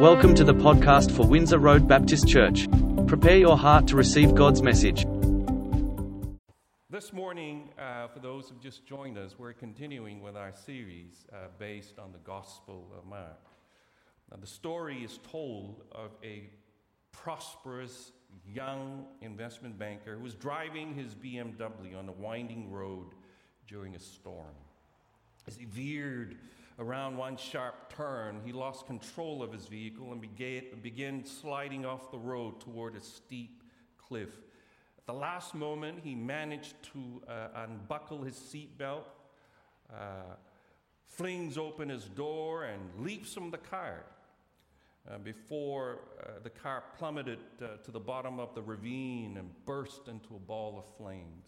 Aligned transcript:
Welcome 0.00 0.36
to 0.36 0.44
the 0.44 0.54
podcast 0.54 1.10
for 1.10 1.26
Windsor 1.26 1.58
Road 1.58 1.88
Baptist 1.88 2.28
Church. 2.28 2.68
Prepare 3.08 3.36
your 3.36 3.58
heart 3.58 3.88
to 3.88 3.96
receive 3.96 4.32
God's 4.32 4.62
message. 4.62 5.04
This 6.88 7.12
morning, 7.12 7.70
uh, 7.76 8.06
for 8.06 8.20
those 8.20 8.48
who've 8.48 8.60
just 8.60 8.86
joined 8.86 9.18
us, 9.18 9.34
we're 9.36 9.54
continuing 9.54 10.22
with 10.22 10.36
our 10.36 10.52
series 10.52 11.26
uh, 11.32 11.48
based 11.58 11.98
on 11.98 12.12
the 12.12 12.18
Gospel 12.18 12.86
of 12.96 13.06
Mark. 13.06 13.44
Now, 14.30 14.36
the 14.40 14.46
story 14.46 15.02
is 15.02 15.18
told 15.32 15.82
of 15.90 16.12
a 16.22 16.48
prosperous 17.10 18.12
young 18.46 19.04
investment 19.20 19.80
banker 19.80 20.14
who 20.14 20.22
was 20.22 20.34
driving 20.34 20.94
his 20.94 21.16
BMW 21.16 21.98
on 21.98 22.08
a 22.08 22.12
winding 22.12 22.70
road 22.70 23.08
during 23.66 23.96
a 23.96 23.98
storm. 23.98 24.54
As 25.48 25.56
he 25.56 25.64
veered 25.64 26.36
around 26.78 27.16
one 27.16 27.36
sharp 27.36 27.92
turn, 27.94 28.40
he 28.44 28.52
lost 28.52 28.86
control 28.86 29.42
of 29.42 29.52
his 29.52 29.66
vehicle 29.66 30.12
and 30.12 30.20
began, 30.82 31.24
sliding 31.24 31.84
off 31.84 32.10
the 32.10 32.18
road 32.18 32.60
toward 32.60 32.94
a 32.94 33.00
steep 33.00 33.62
cliff. 33.96 34.30
At 34.96 35.06
the 35.06 35.12
last 35.12 35.54
moment, 35.54 36.00
he 36.02 36.14
managed 36.14 36.74
to 36.92 37.22
uh, 37.28 37.64
unbuckle 37.64 38.22
his 38.22 38.34
seatbelt, 38.34 39.04
uh, 39.92 40.34
flings 41.04 41.58
open 41.58 41.88
his 41.88 42.04
door, 42.04 42.64
and 42.64 42.80
leaps 43.04 43.34
from 43.34 43.50
the 43.50 43.58
car. 43.58 44.04
Uh, 45.10 45.16
before 45.16 46.00
uh, 46.20 46.32
the 46.42 46.50
car 46.50 46.84
plummeted 46.98 47.38
uh, 47.62 47.78
to 47.82 47.90
the 47.90 48.00
bottom 48.00 48.38
of 48.38 48.54
the 48.54 48.60
ravine 48.60 49.38
and 49.38 49.48
burst 49.64 50.06
into 50.06 50.36
a 50.36 50.38
ball 50.38 50.78
of 50.78 50.84
flames. 50.96 51.46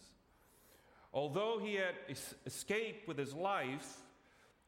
Although 1.12 1.60
he 1.62 1.74
had 1.74 1.94
es- 2.08 2.34
escaped 2.46 3.06
with 3.06 3.18
his 3.18 3.34
life, 3.34 3.98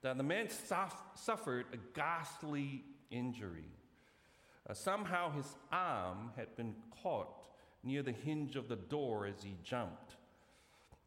that 0.03 0.17
the 0.17 0.23
man 0.23 0.49
suffered 1.15 1.67
a 1.73 1.77
ghastly 1.95 2.85
injury. 3.11 3.71
Uh, 4.69 4.75
somehow 4.75 5.31
his 5.31 5.47
arm 5.71 6.31
had 6.37 6.55
been 6.57 6.75
caught 7.03 7.47
near 7.83 8.03
the 8.03 8.13
hinge 8.13 8.57
of 8.57 8.69
the 8.69 8.77
door 8.77 9.27
as 9.27 9.43
he 9.43 9.57
jumped 9.65 10.17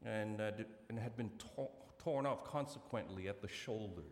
and, 0.04 0.42
uh, 0.42 0.52
and 0.90 1.00
had 1.00 1.16
been 1.16 1.32
to- 1.38 1.70
torn 1.98 2.26
off 2.26 2.44
consequently 2.44 3.28
at 3.28 3.42
the 3.42 3.48
shoulder. 3.48 4.04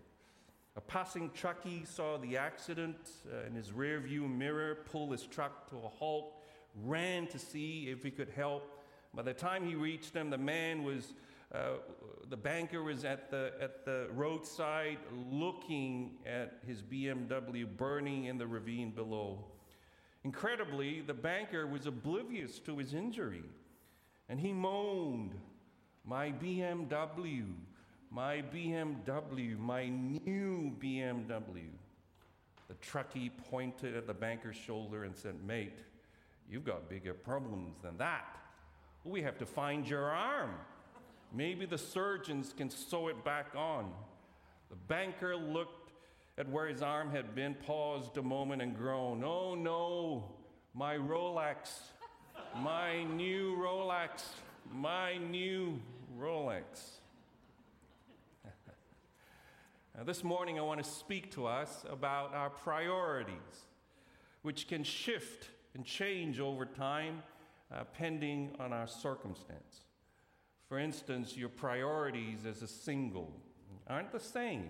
A 0.76 0.82
passing 0.82 1.30
truckie 1.30 1.86
saw 1.86 2.18
the 2.18 2.38
accident 2.38 2.98
uh, 3.32 3.46
in 3.46 3.54
his 3.54 3.70
rearview 3.70 4.30
mirror, 4.30 4.80
pull 4.92 5.12
his 5.12 5.24
truck 5.28 5.70
to 5.70 5.76
a 5.78 5.90
halt, 5.90 6.42
ran 6.84 7.28
to 7.28 7.38
see 7.38 7.90
if 7.90 8.02
he 8.02 8.10
could 8.10 8.30
help. 8.30 8.84
By 9.14 9.22
the 9.22 9.34
time 9.34 9.68
he 9.68 9.76
reached 9.76 10.14
them, 10.14 10.32
the 10.32 10.38
man 10.38 10.84
was 10.84 11.14
uh, 11.54 11.78
the 12.30 12.38
banker 12.38 12.82
was 12.82 13.06
at 13.06 13.30
the, 13.30 13.52
at 13.62 13.86
the 13.86 14.08
roadside 14.14 14.98
looking 15.30 16.18
at 16.26 16.58
his 16.66 16.82
BMW 16.82 17.66
burning 17.78 18.26
in 18.26 18.38
the 18.38 18.48
ravine 18.48 18.92
below. 18.92 19.46
Incredibly, 20.24 21.02
the 21.02 21.14
banker 21.14 21.68
was 21.68 21.86
oblivious 21.86 22.58
to 22.60 22.78
his 22.78 22.94
injury, 22.94 23.44
and 24.30 24.40
he 24.40 24.54
moaned, 24.54 25.36
My 26.06 26.32
BMW, 26.32 27.46
my 28.10 28.42
BMW, 28.42 29.60
my 29.60 29.90
new 29.90 30.72
BMW. 30.80 31.70
The 32.68 32.74
truckie 32.76 33.32
pointed 33.50 33.96
at 33.96 34.08
the 34.08 34.14
banker's 34.14 34.56
shoulder 34.56 35.04
and 35.04 35.16
said, 35.16 35.36
Mate, 35.46 35.80
you've 36.50 36.64
got 36.64 36.90
bigger 36.90 37.14
problems 37.14 37.76
than 37.84 37.98
that. 37.98 38.40
We 39.04 39.22
have 39.22 39.38
to 39.40 39.46
find 39.46 39.88
your 39.88 40.10
arm. 40.10 40.52
Maybe 41.34 41.66
the 41.66 41.80
surgeons 41.80 42.54
can 42.56 42.70
sew 42.70 43.08
it 43.08 43.26
back 43.26 43.56
on. 43.56 43.92
The 44.70 44.76
banker 44.76 45.36
looked 45.36 45.92
at 46.38 46.48
where 46.48 46.68
his 46.68 46.84
arm 46.84 47.10
had 47.10 47.34
been, 47.34 47.56
paused 47.56 48.18
a 48.18 48.22
moment, 48.22 48.62
and 48.62 48.78
groaned, 48.78 49.24
Oh 49.26 49.56
no, 49.56 50.32
my 50.76 50.96
Rolex, 50.96 51.80
my 52.58 53.04
new 53.04 53.58
Rolex, 53.58 54.24
my 54.72 55.18
new 55.18 55.80
Rolex. 56.20 57.00
now, 59.98 60.04
this 60.04 60.24
morning, 60.24 60.60
I 60.60 60.62
want 60.62 60.84
to 60.84 60.90
speak 60.90 61.32
to 61.32 61.48
us 61.48 61.84
about 61.90 62.36
our 62.36 62.52
priorities, 62.52 63.66
which 64.44 64.68
can 64.68 64.84
shift 64.84 65.50
and 65.74 65.84
change 65.84 66.40
over 66.40 66.68
time 66.68 67.24
uh, 67.74 67.86
pending 67.86 68.52
on 68.60 68.72
our 68.72 68.88
circumstance. 68.88 69.82
For 70.74 70.80
instance, 70.80 71.38
your 71.38 71.50
priorities 71.50 72.48
as 72.48 72.64
a 72.64 72.68
single 72.68 73.32
aren't 73.86 74.12
the 74.12 74.20
same 74.20 74.70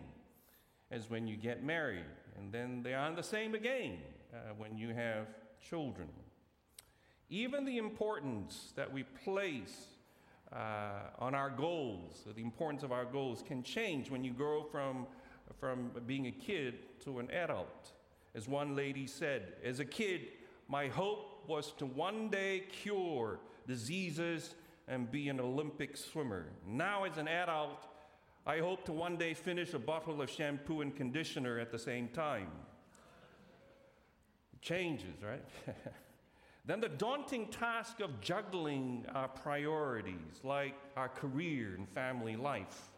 as 0.91 1.09
when 1.09 1.27
you 1.27 1.37
get 1.37 1.63
married, 1.63 2.03
and 2.37 2.51
then 2.51 2.83
they 2.83 2.93
aren't 2.93 3.15
the 3.15 3.23
same 3.23 3.55
again 3.55 3.99
uh, 4.33 4.51
when 4.57 4.77
you 4.77 4.89
have 4.89 5.27
children. 5.65 6.09
Even 7.29 7.63
the 7.63 7.77
importance 7.77 8.73
that 8.75 8.91
we 8.91 9.03
place 9.23 9.95
uh, 10.51 11.03
on 11.19 11.33
our 11.33 11.49
goals, 11.49 12.27
the 12.35 12.41
importance 12.41 12.83
of 12.83 12.91
our 12.91 13.05
goals, 13.05 13.41
can 13.41 13.63
change 13.63 14.11
when 14.11 14.25
you 14.25 14.33
grow 14.33 14.61
from, 14.61 15.07
from 15.57 15.89
being 16.05 16.27
a 16.27 16.31
kid 16.31 16.79
to 17.05 17.19
an 17.19 17.31
adult. 17.31 17.93
As 18.35 18.49
one 18.49 18.75
lady 18.75 19.07
said, 19.07 19.53
as 19.63 19.79
a 19.79 19.85
kid, 19.85 20.23
my 20.67 20.89
hope 20.89 21.45
was 21.47 21.71
to 21.77 21.85
one 21.85 22.27
day 22.27 22.63
cure 22.69 23.39
diseases 23.65 24.55
and 24.87 25.09
be 25.09 25.29
an 25.29 25.39
Olympic 25.39 25.95
swimmer. 25.97 26.47
Now, 26.67 27.05
as 27.05 27.17
an 27.17 27.27
adult, 27.27 27.87
I 28.45 28.59
hope 28.59 28.83
to 28.85 28.91
one 28.91 29.15
day 29.15 29.33
finish 29.33 29.73
a 29.73 29.79
bottle 29.79 30.21
of 30.21 30.29
shampoo 30.29 30.81
and 30.81 30.95
conditioner 30.95 31.59
at 31.59 31.71
the 31.71 31.79
same 31.79 32.09
time. 32.09 32.49
It 34.53 34.61
changes, 34.61 35.23
right? 35.23 35.45
then 36.65 36.81
the 36.81 36.89
daunting 36.89 37.47
task 37.47 38.01
of 38.01 38.19
juggling 38.19 39.05
our 39.13 39.29
priorities, 39.29 40.41
like 40.43 40.75
our 40.97 41.07
career 41.07 41.75
and 41.77 41.87
family 41.87 42.35
life. 42.35 42.91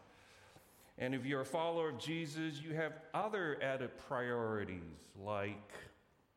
And 0.98 1.14
if 1.14 1.24
you're 1.24 1.42
a 1.42 1.46
follower 1.46 1.90
of 1.90 1.98
Jesus, 1.98 2.60
you 2.60 2.74
have 2.74 2.94
other 3.14 3.58
added 3.62 3.90
priorities, 4.08 4.82
like 5.22 5.72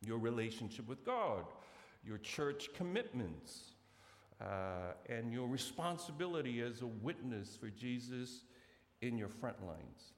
your 0.05 0.19
relationship 0.19 0.87
with 0.87 1.03
God, 1.03 1.45
your 2.05 2.17
church 2.19 2.69
commitments, 2.73 3.68
uh, 4.41 4.93
and 5.07 5.31
your 5.33 5.47
responsibility 5.47 6.61
as 6.61 6.81
a 6.81 6.87
witness 6.87 7.55
for 7.59 7.69
Jesus 7.69 8.43
in 9.01 9.17
your 9.17 9.29
front 9.29 9.65
lines. 9.65 10.13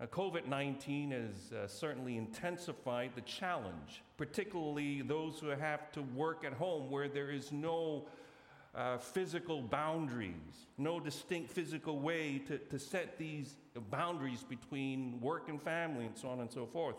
Uh, 0.00 0.06
COVID 0.06 0.46
19 0.46 1.10
has 1.10 1.52
uh, 1.52 1.68
certainly 1.68 2.16
intensified 2.16 3.10
the 3.14 3.20
challenge, 3.22 4.02
particularly 4.16 5.02
those 5.02 5.38
who 5.38 5.48
have 5.48 5.92
to 5.92 6.02
work 6.02 6.44
at 6.44 6.54
home 6.54 6.90
where 6.90 7.08
there 7.08 7.30
is 7.30 7.52
no 7.52 8.06
uh, 8.74 8.98
physical 8.98 9.60
boundaries, 9.60 10.66
no 10.78 11.00
distinct 11.00 11.50
physical 11.50 11.98
way 11.98 12.40
to, 12.46 12.56
to 12.58 12.78
set 12.78 13.18
these 13.18 13.56
boundaries 13.90 14.42
between 14.42 15.20
work 15.20 15.48
and 15.48 15.60
family, 15.60 16.06
and 16.06 16.16
so 16.16 16.28
on 16.28 16.40
and 16.40 16.50
so 16.50 16.66
forth. 16.66 16.96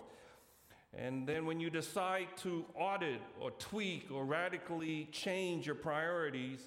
And 0.97 1.25
then 1.25 1.46
when 1.46 1.59
you 1.59 1.69
decide 1.69 2.28
to 2.38 2.66
audit 2.75 3.22
or 3.40 3.52
tweak 3.52 4.09
or 4.12 4.25
radically 4.25 5.07
change 5.12 5.66
your 5.66 5.75
priorities, 5.75 6.59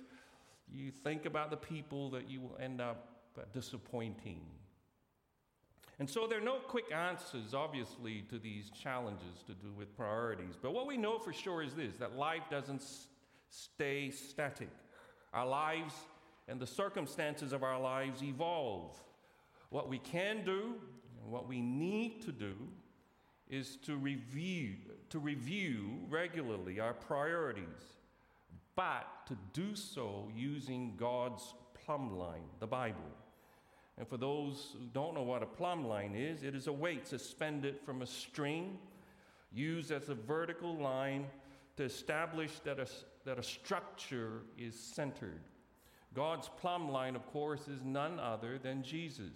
you 0.72 0.90
think 0.90 1.26
about 1.26 1.50
the 1.50 1.56
people 1.56 2.10
that 2.10 2.28
you 2.28 2.40
will 2.40 2.56
end 2.58 2.80
up 2.80 3.08
disappointing. 3.52 4.40
And 5.98 6.08
so 6.08 6.26
there 6.26 6.38
are 6.38 6.44
no 6.44 6.56
quick 6.56 6.90
answers, 6.92 7.54
obviously, 7.54 8.22
to 8.30 8.38
these 8.38 8.70
challenges 8.70 9.42
to 9.46 9.52
do 9.52 9.72
with 9.76 9.94
priorities. 9.96 10.54
But 10.60 10.72
what 10.72 10.86
we 10.86 10.96
know 10.96 11.18
for 11.18 11.32
sure 11.32 11.62
is 11.62 11.74
this 11.74 11.96
that 11.98 12.16
life 12.16 12.42
doesn't 12.50 12.80
s- 12.80 13.06
stay 13.50 14.10
static. 14.10 14.70
Our 15.32 15.46
lives 15.46 15.94
and 16.48 16.58
the 16.58 16.66
circumstances 16.66 17.52
of 17.52 17.62
our 17.62 17.80
lives 17.80 18.22
evolve. 18.22 18.98
What 19.70 19.88
we 19.88 19.98
can 19.98 20.44
do 20.44 20.74
and 21.22 21.30
what 21.30 21.48
we 21.48 21.60
need 21.60 22.22
to 22.22 22.32
do 22.32 22.54
is 23.48 23.76
to 23.76 23.96
review, 23.96 24.74
to 25.10 25.18
review 25.18 25.98
regularly 26.08 26.80
our 26.80 26.94
priorities, 26.94 27.64
but 28.74 29.06
to 29.26 29.36
do 29.52 29.76
so 29.76 30.28
using 30.34 30.94
God's 30.96 31.54
plumb 31.84 32.18
line, 32.18 32.44
the 32.60 32.66
Bible. 32.66 33.00
And 33.96 34.08
for 34.08 34.16
those 34.16 34.74
who 34.78 34.86
don't 34.92 35.14
know 35.14 35.22
what 35.22 35.42
a 35.42 35.46
plumb 35.46 35.86
line 35.86 36.14
is, 36.16 36.42
it 36.42 36.54
is 36.54 36.66
a 36.66 36.72
weight 36.72 37.06
suspended 37.06 37.78
from 37.84 38.02
a 38.02 38.06
string 38.06 38.78
used 39.52 39.92
as 39.92 40.08
a 40.08 40.14
vertical 40.14 40.76
line 40.76 41.26
to 41.76 41.84
establish 41.84 42.58
that 42.64 42.80
a, 42.80 42.86
that 43.24 43.38
a 43.38 43.42
structure 43.42 44.42
is 44.58 44.78
centered. 44.78 45.40
God's 46.12 46.48
plumb 46.60 46.90
line, 46.90 47.14
of 47.14 47.26
course, 47.32 47.68
is 47.68 47.84
none 47.84 48.18
other 48.18 48.58
than 48.58 48.82
Jesus, 48.82 49.34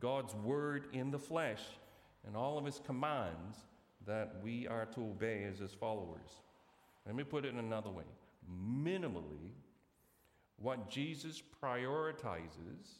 God's 0.00 0.34
Word 0.34 0.86
in 0.92 1.10
the 1.10 1.18
flesh 1.18 1.62
and 2.26 2.36
all 2.36 2.58
of 2.58 2.64
his 2.64 2.80
commands 2.84 3.56
that 4.06 4.36
we 4.42 4.66
are 4.66 4.86
to 4.86 5.00
obey 5.00 5.44
as 5.44 5.58
his 5.58 5.72
followers. 5.72 6.42
Let 7.06 7.14
me 7.14 7.24
put 7.24 7.44
it 7.44 7.52
in 7.52 7.58
another 7.58 7.90
way 7.90 8.04
minimally, 8.50 9.52
what 10.56 10.90
Jesus 10.90 11.42
prioritizes 11.62 12.98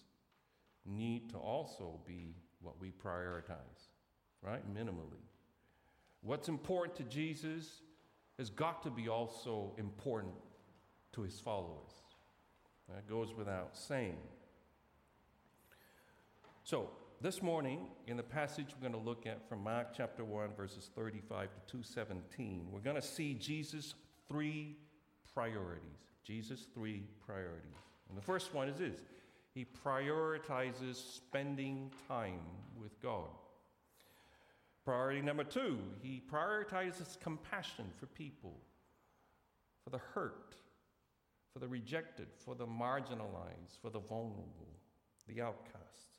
need 0.84 1.30
to 1.30 1.36
also 1.36 2.00
be 2.06 2.34
what 2.60 2.80
we 2.80 2.92
prioritize, 3.04 3.90
right? 4.42 4.62
Minimally. 4.74 5.22
What's 6.22 6.48
important 6.48 6.96
to 6.96 7.02
Jesus 7.04 7.82
has 8.38 8.50
got 8.50 8.82
to 8.84 8.90
be 8.90 9.08
also 9.08 9.74
important 9.78 10.34
to 11.12 11.22
his 11.22 11.38
followers. 11.38 11.92
That 12.88 13.08
goes 13.08 13.34
without 13.34 13.76
saying. 13.76 14.16
So, 16.64 16.90
this 17.22 17.40
morning, 17.40 17.86
in 18.08 18.16
the 18.16 18.22
passage 18.22 18.74
we're 18.74 18.88
going 18.88 19.00
to 19.00 19.08
look 19.08 19.26
at 19.26 19.48
from 19.48 19.62
Mark 19.62 19.94
chapter 19.96 20.24
1, 20.24 20.54
verses 20.56 20.90
35 20.96 21.50
to 21.54 21.60
217, 21.70 22.66
we're 22.72 22.80
going 22.80 22.96
to 22.96 23.02
see 23.02 23.34
Jesus' 23.34 23.94
three 24.26 24.76
priorities. 25.32 25.84
Jesus' 26.24 26.66
three 26.74 27.04
priorities. 27.24 27.62
And 28.08 28.18
the 28.18 28.22
first 28.22 28.52
one 28.52 28.68
is 28.68 28.78
this 28.78 29.02
He 29.54 29.64
prioritizes 29.84 30.96
spending 30.96 31.92
time 32.08 32.40
with 32.76 33.00
God. 33.00 33.30
Priority 34.84 35.22
number 35.22 35.44
two, 35.44 35.78
he 36.02 36.20
prioritizes 36.28 37.20
compassion 37.20 37.84
for 38.00 38.06
people, 38.06 38.56
for 39.84 39.90
the 39.90 40.00
hurt, 40.12 40.56
for 41.52 41.60
the 41.60 41.68
rejected, 41.68 42.26
for 42.44 42.56
the 42.56 42.66
marginalized, 42.66 43.78
for 43.80 43.90
the 43.90 44.00
vulnerable, 44.00 44.74
the 45.28 45.40
outcast. 45.40 46.11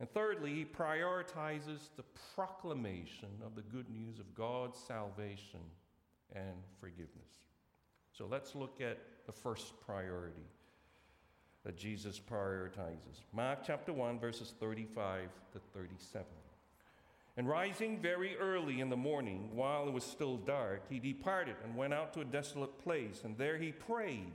And 0.00 0.10
thirdly, 0.10 0.54
he 0.54 0.64
prioritizes 0.64 1.90
the 1.96 2.04
proclamation 2.34 3.28
of 3.44 3.54
the 3.54 3.62
good 3.62 3.90
news 3.90 4.18
of 4.18 4.34
God's 4.34 4.78
salvation 4.78 5.60
and 6.34 6.56
forgiveness. 6.80 7.44
So 8.12 8.26
let's 8.26 8.54
look 8.54 8.80
at 8.80 8.98
the 9.26 9.32
first 9.32 9.78
priority 9.84 10.48
that 11.64 11.76
Jesus 11.76 12.18
prioritizes. 12.18 13.20
Mark 13.34 13.58
chapter 13.66 13.92
1, 13.92 14.18
verses 14.18 14.54
35 14.58 15.28
to 15.52 15.58
37. 15.74 16.26
And 17.36 17.46
rising 17.46 17.98
very 17.98 18.36
early 18.38 18.80
in 18.80 18.88
the 18.88 18.96
morning, 18.96 19.50
while 19.54 19.86
it 19.86 19.92
was 19.92 20.04
still 20.04 20.38
dark, 20.38 20.82
he 20.88 20.98
departed 20.98 21.56
and 21.62 21.76
went 21.76 21.94
out 21.94 22.12
to 22.14 22.20
a 22.20 22.24
desolate 22.24 22.78
place, 22.82 23.20
and 23.24 23.36
there 23.36 23.58
he 23.58 23.72
prayed. 23.72 24.32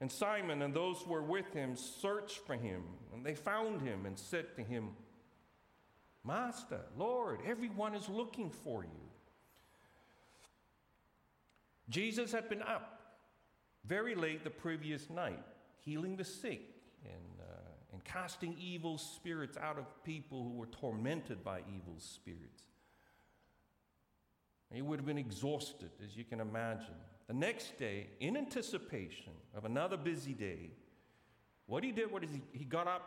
And 0.00 0.10
Simon 0.10 0.62
and 0.62 0.72
those 0.72 1.02
who 1.02 1.10
were 1.10 1.22
with 1.22 1.52
him 1.52 1.76
searched 1.76 2.38
for 2.46 2.54
him, 2.54 2.82
and 3.12 3.24
they 3.24 3.34
found 3.34 3.82
him 3.82 4.06
and 4.06 4.18
said 4.18 4.56
to 4.56 4.62
him, 4.62 4.90
Master, 6.24 6.80
Lord, 6.96 7.40
everyone 7.46 7.94
is 7.94 8.08
looking 8.08 8.50
for 8.50 8.82
you. 8.82 9.10
Jesus 11.88 12.32
had 12.32 12.48
been 12.48 12.62
up 12.62 13.00
very 13.84 14.14
late 14.14 14.44
the 14.44 14.50
previous 14.50 15.10
night, 15.10 15.42
healing 15.80 16.16
the 16.16 16.24
sick 16.24 16.62
and, 17.04 17.40
uh, 17.40 17.92
and 17.92 18.04
casting 18.04 18.54
evil 18.58 18.96
spirits 18.96 19.56
out 19.56 19.78
of 19.78 19.86
people 20.04 20.42
who 20.42 20.50
were 20.50 20.66
tormented 20.66 21.42
by 21.42 21.60
evil 21.60 21.96
spirits. 21.98 22.64
He 24.72 24.82
would 24.82 25.00
have 25.00 25.06
been 25.06 25.18
exhausted, 25.18 25.90
as 26.04 26.16
you 26.16 26.24
can 26.24 26.40
imagine. 26.40 26.94
The 27.30 27.36
next 27.36 27.78
day, 27.78 28.08
in 28.18 28.36
anticipation 28.36 29.32
of 29.54 29.64
another 29.64 29.96
busy 29.96 30.32
day, 30.32 30.72
what 31.66 31.84
he 31.84 31.92
did 31.92 32.10
was 32.10 32.22
he, 32.28 32.42
he 32.50 32.64
got 32.64 32.88
up 32.88 33.04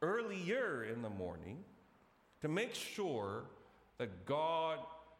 earlier 0.00 0.84
in 0.84 1.02
the 1.02 1.10
morning 1.10 1.58
to 2.40 2.48
make 2.48 2.74
sure 2.74 3.44
that 3.98 4.24
God 4.24 4.78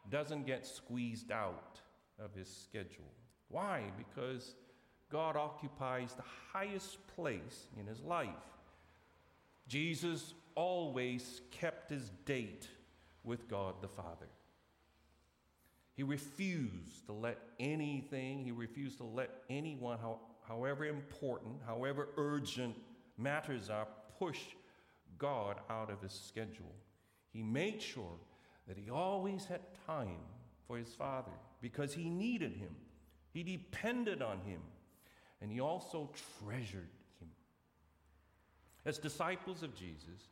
doesn't 0.08 0.46
get 0.46 0.67
squeezed 0.67 1.31
out 1.31 1.79
of 2.19 2.34
his 2.34 2.49
schedule. 2.49 3.12
Why? 3.49 3.82
Because 3.99 4.55
God 5.11 5.37
occupies 5.37 6.14
the 6.14 6.25
highest 6.55 7.06
place 7.08 7.67
in 7.79 7.87
his 7.87 8.00
life. 8.00 8.31
Jesus 9.69 10.32
always 10.55 11.43
kept 11.50 11.90
his 11.90 12.11
date 12.25 12.67
with 13.25 13.46
God 13.46 13.75
the 13.82 13.88
Father. 13.88 14.29
He 16.03 16.09
refused 16.09 17.07
to 17.07 17.13
let 17.13 17.39
anything, 17.61 18.45
he 18.45 18.51
refused 18.51 18.99
to 18.99 19.05
let 19.05 19.31
anyone, 19.49 20.01
however 20.49 20.85
important, 20.85 21.61
however 21.65 22.09
urgent 22.17 22.75
matters 23.17 23.71
are, 23.71 23.87
push 24.19 24.41
God 25.17 25.59
out 25.71 25.93
of 25.93 26.03
his 26.03 26.11
schedule. 26.11 26.75
He 27.33 27.45
made 27.45 27.81
sure 27.81 28.19
that 28.67 28.77
he 28.77 28.91
always 28.91 29.45
had 29.45 29.61
time 29.87 30.19
for 30.67 30.77
his 30.77 30.93
Father 30.93 31.31
because 31.61 31.95
he 31.95 32.11
needed 32.11 32.57
him, 32.57 32.75
he 33.33 33.45
depended 33.45 34.23
on 34.23 34.41
him, 34.41 34.61
and 35.41 35.53
he 35.53 35.61
also 35.61 36.11
treasured 36.43 36.91
him. 37.21 37.29
As 38.85 38.99
disciples 38.99 39.63
of 39.63 39.77
Jesus, 39.77 40.31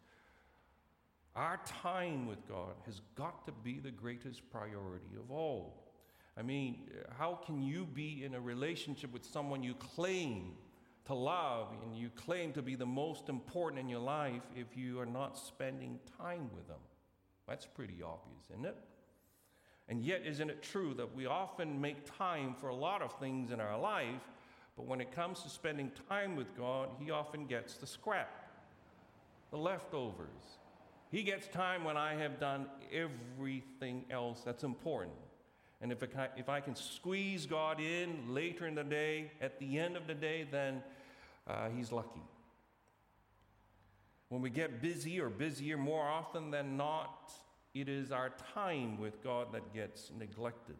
our 1.36 1.60
time 1.64 2.26
with 2.26 2.46
God 2.48 2.74
has 2.86 3.00
got 3.14 3.46
to 3.46 3.52
be 3.52 3.78
the 3.78 3.90
greatest 3.90 4.48
priority 4.50 5.14
of 5.18 5.30
all. 5.30 5.84
I 6.36 6.42
mean, 6.42 6.88
how 7.18 7.38
can 7.44 7.62
you 7.62 7.86
be 7.86 8.24
in 8.24 8.34
a 8.34 8.40
relationship 8.40 9.12
with 9.12 9.24
someone 9.24 9.62
you 9.62 9.74
claim 9.74 10.52
to 11.06 11.14
love 11.14 11.68
and 11.82 11.96
you 11.96 12.10
claim 12.10 12.52
to 12.52 12.62
be 12.62 12.74
the 12.74 12.86
most 12.86 13.28
important 13.28 13.80
in 13.80 13.88
your 13.88 14.00
life 14.00 14.42
if 14.56 14.76
you 14.76 15.00
are 15.00 15.06
not 15.06 15.38
spending 15.38 15.98
time 16.18 16.50
with 16.54 16.66
them? 16.66 16.80
That's 17.46 17.66
pretty 17.66 18.02
obvious, 18.02 18.44
isn't 18.52 18.66
it? 18.66 18.76
And 19.88 20.00
yet, 20.04 20.22
isn't 20.24 20.48
it 20.48 20.62
true 20.62 20.94
that 20.94 21.16
we 21.16 21.26
often 21.26 21.80
make 21.80 22.16
time 22.16 22.54
for 22.60 22.68
a 22.68 22.74
lot 22.74 23.02
of 23.02 23.18
things 23.18 23.50
in 23.50 23.60
our 23.60 23.78
life, 23.78 24.22
but 24.76 24.86
when 24.86 25.00
it 25.00 25.10
comes 25.10 25.42
to 25.42 25.50
spending 25.50 25.90
time 26.08 26.36
with 26.36 26.56
God, 26.56 26.90
He 27.00 27.10
often 27.10 27.46
gets 27.46 27.74
the 27.74 27.86
scrap, 27.86 28.50
the 29.50 29.58
leftovers. 29.58 30.58
He 31.10 31.24
gets 31.24 31.48
time 31.48 31.82
when 31.82 31.96
I 31.96 32.14
have 32.14 32.38
done 32.38 32.66
everything 32.92 34.04
else 34.10 34.42
that's 34.44 34.62
important. 34.62 35.16
And 35.80 35.90
if, 35.90 36.02
I, 36.16 36.28
if 36.36 36.48
I 36.48 36.60
can 36.60 36.76
squeeze 36.76 37.46
God 37.46 37.80
in 37.80 38.32
later 38.32 38.66
in 38.66 38.74
the 38.74 38.84
day, 38.84 39.32
at 39.40 39.58
the 39.58 39.78
end 39.78 39.96
of 39.96 40.06
the 40.06 40.14
day, 40.14 40.46
then 40.48 40.82
uh, 41.48 41.68
He's 41.70 41.90
lucky. 41.90 42.22
When 44.28 44.40
we 44.40 44.50
get 44.50 44.80
busy 44.80 45.20
or 45.20 45.28
busier 45.28 45.76
more 45.76 46.06
often 46.06 46.52
than 46.52 46.76
not, 46.76 47.32
it 47.74 47.88
is 47.88 48.12
our 48.12 48.30
time 48.54 49.00
with 49.00 49.22
God 49.24 49.48
that 49.52 49.74
gets 49.74 50.12
neglected. 50.16 50.76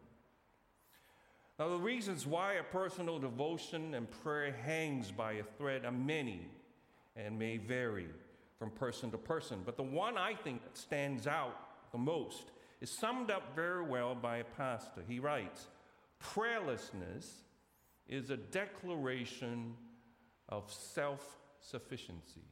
Now, 1.59 1.69
the 1.69 1.77
reasons 1.77 2.25
why 2.25 2.53
a 2.53 2.63
personal 2.63 3.19
devotion 3.19 3.93
and 3.93 4.09
prayer 4.23 4.55
hangs 4.63 5.11
by 5.11 5.33
a 5.33 5.43
thread 5.57 5.83
are 5.83 5.91
many 5.91 6.47
and 7.15 7.37
may 7.37 7.57
vary 7.57 8.07
from 8.61 8.69
person 8.69 9.09
to 9.09 9.17
person. 9.17 9.63
But 9.65 9.75
the 9.75 9.81
one 9.81 10.19
I 10.19 10.35
think 10.35 10.61
that 10.61 10.77
stands 10.77 11.25
out 11.25 11.91
the 11.91 11.97
most 11.97 12.51
is 12.79 12.91
summed 12.91 13.31
up 13.31 13.55
very 13.55 13.83
well 13.83 14.13
by 14.13 14.37
a 14.37 14.43
pastor. 14.43 15.01
He 15.07 15.17
writes 15.17 15.65
Prayerlessness 16.23 17.25
is 18.07 18.29
a 18.29 18.37
declaration 18.37 19.73
of 20.47 20.71
self 20.71 21.39
sufficiency. 21.59 22.45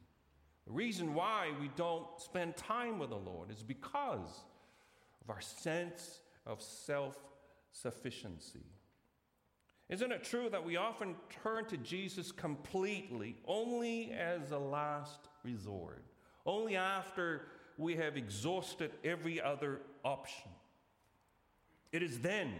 The 0.66 0.72
reason 0.72 1.14
why 1.14 1.52
we 1.60 1.70
don't 1.76 2.08
spend 2.16 2.56
time 2.56 2.98
with 2.98 3.10
the 3.10 3.16
Lord 3.16 3.52
is 3.52 3.62
because 3.62 4.42
of 5.22 5.30
our 5.30 5.40
sense 5.40 6.22
of 6.44 6.60
self 6.60 7.16
sufficiency. 7.70 8.66
Isn't 9.88 10.10
it 10.10 10.24
true 10.24 10.48
that 10.50 10.64
we 10.64 10.76
often 10.76 11.14
turn 11.42 11.66
to 11.66 11.76
Jesus 11.76 12.32
completely 12.32 13.36
only 13.46 14.10
as 14.10 14.50
a 14.50 14.58
last 14.58 15.28
resort, 15.42 16.04
only 16.46 16.76
after 16.76 17.42
we 17.76 17.96
have 17.96 18.16
exhausted 18.16 18.90
every 19.04 19.40
other 19.40 19.80
option? 20.04 20.50
It 21.92 22.02
is 22.02 22.18
then, 22.20 22.52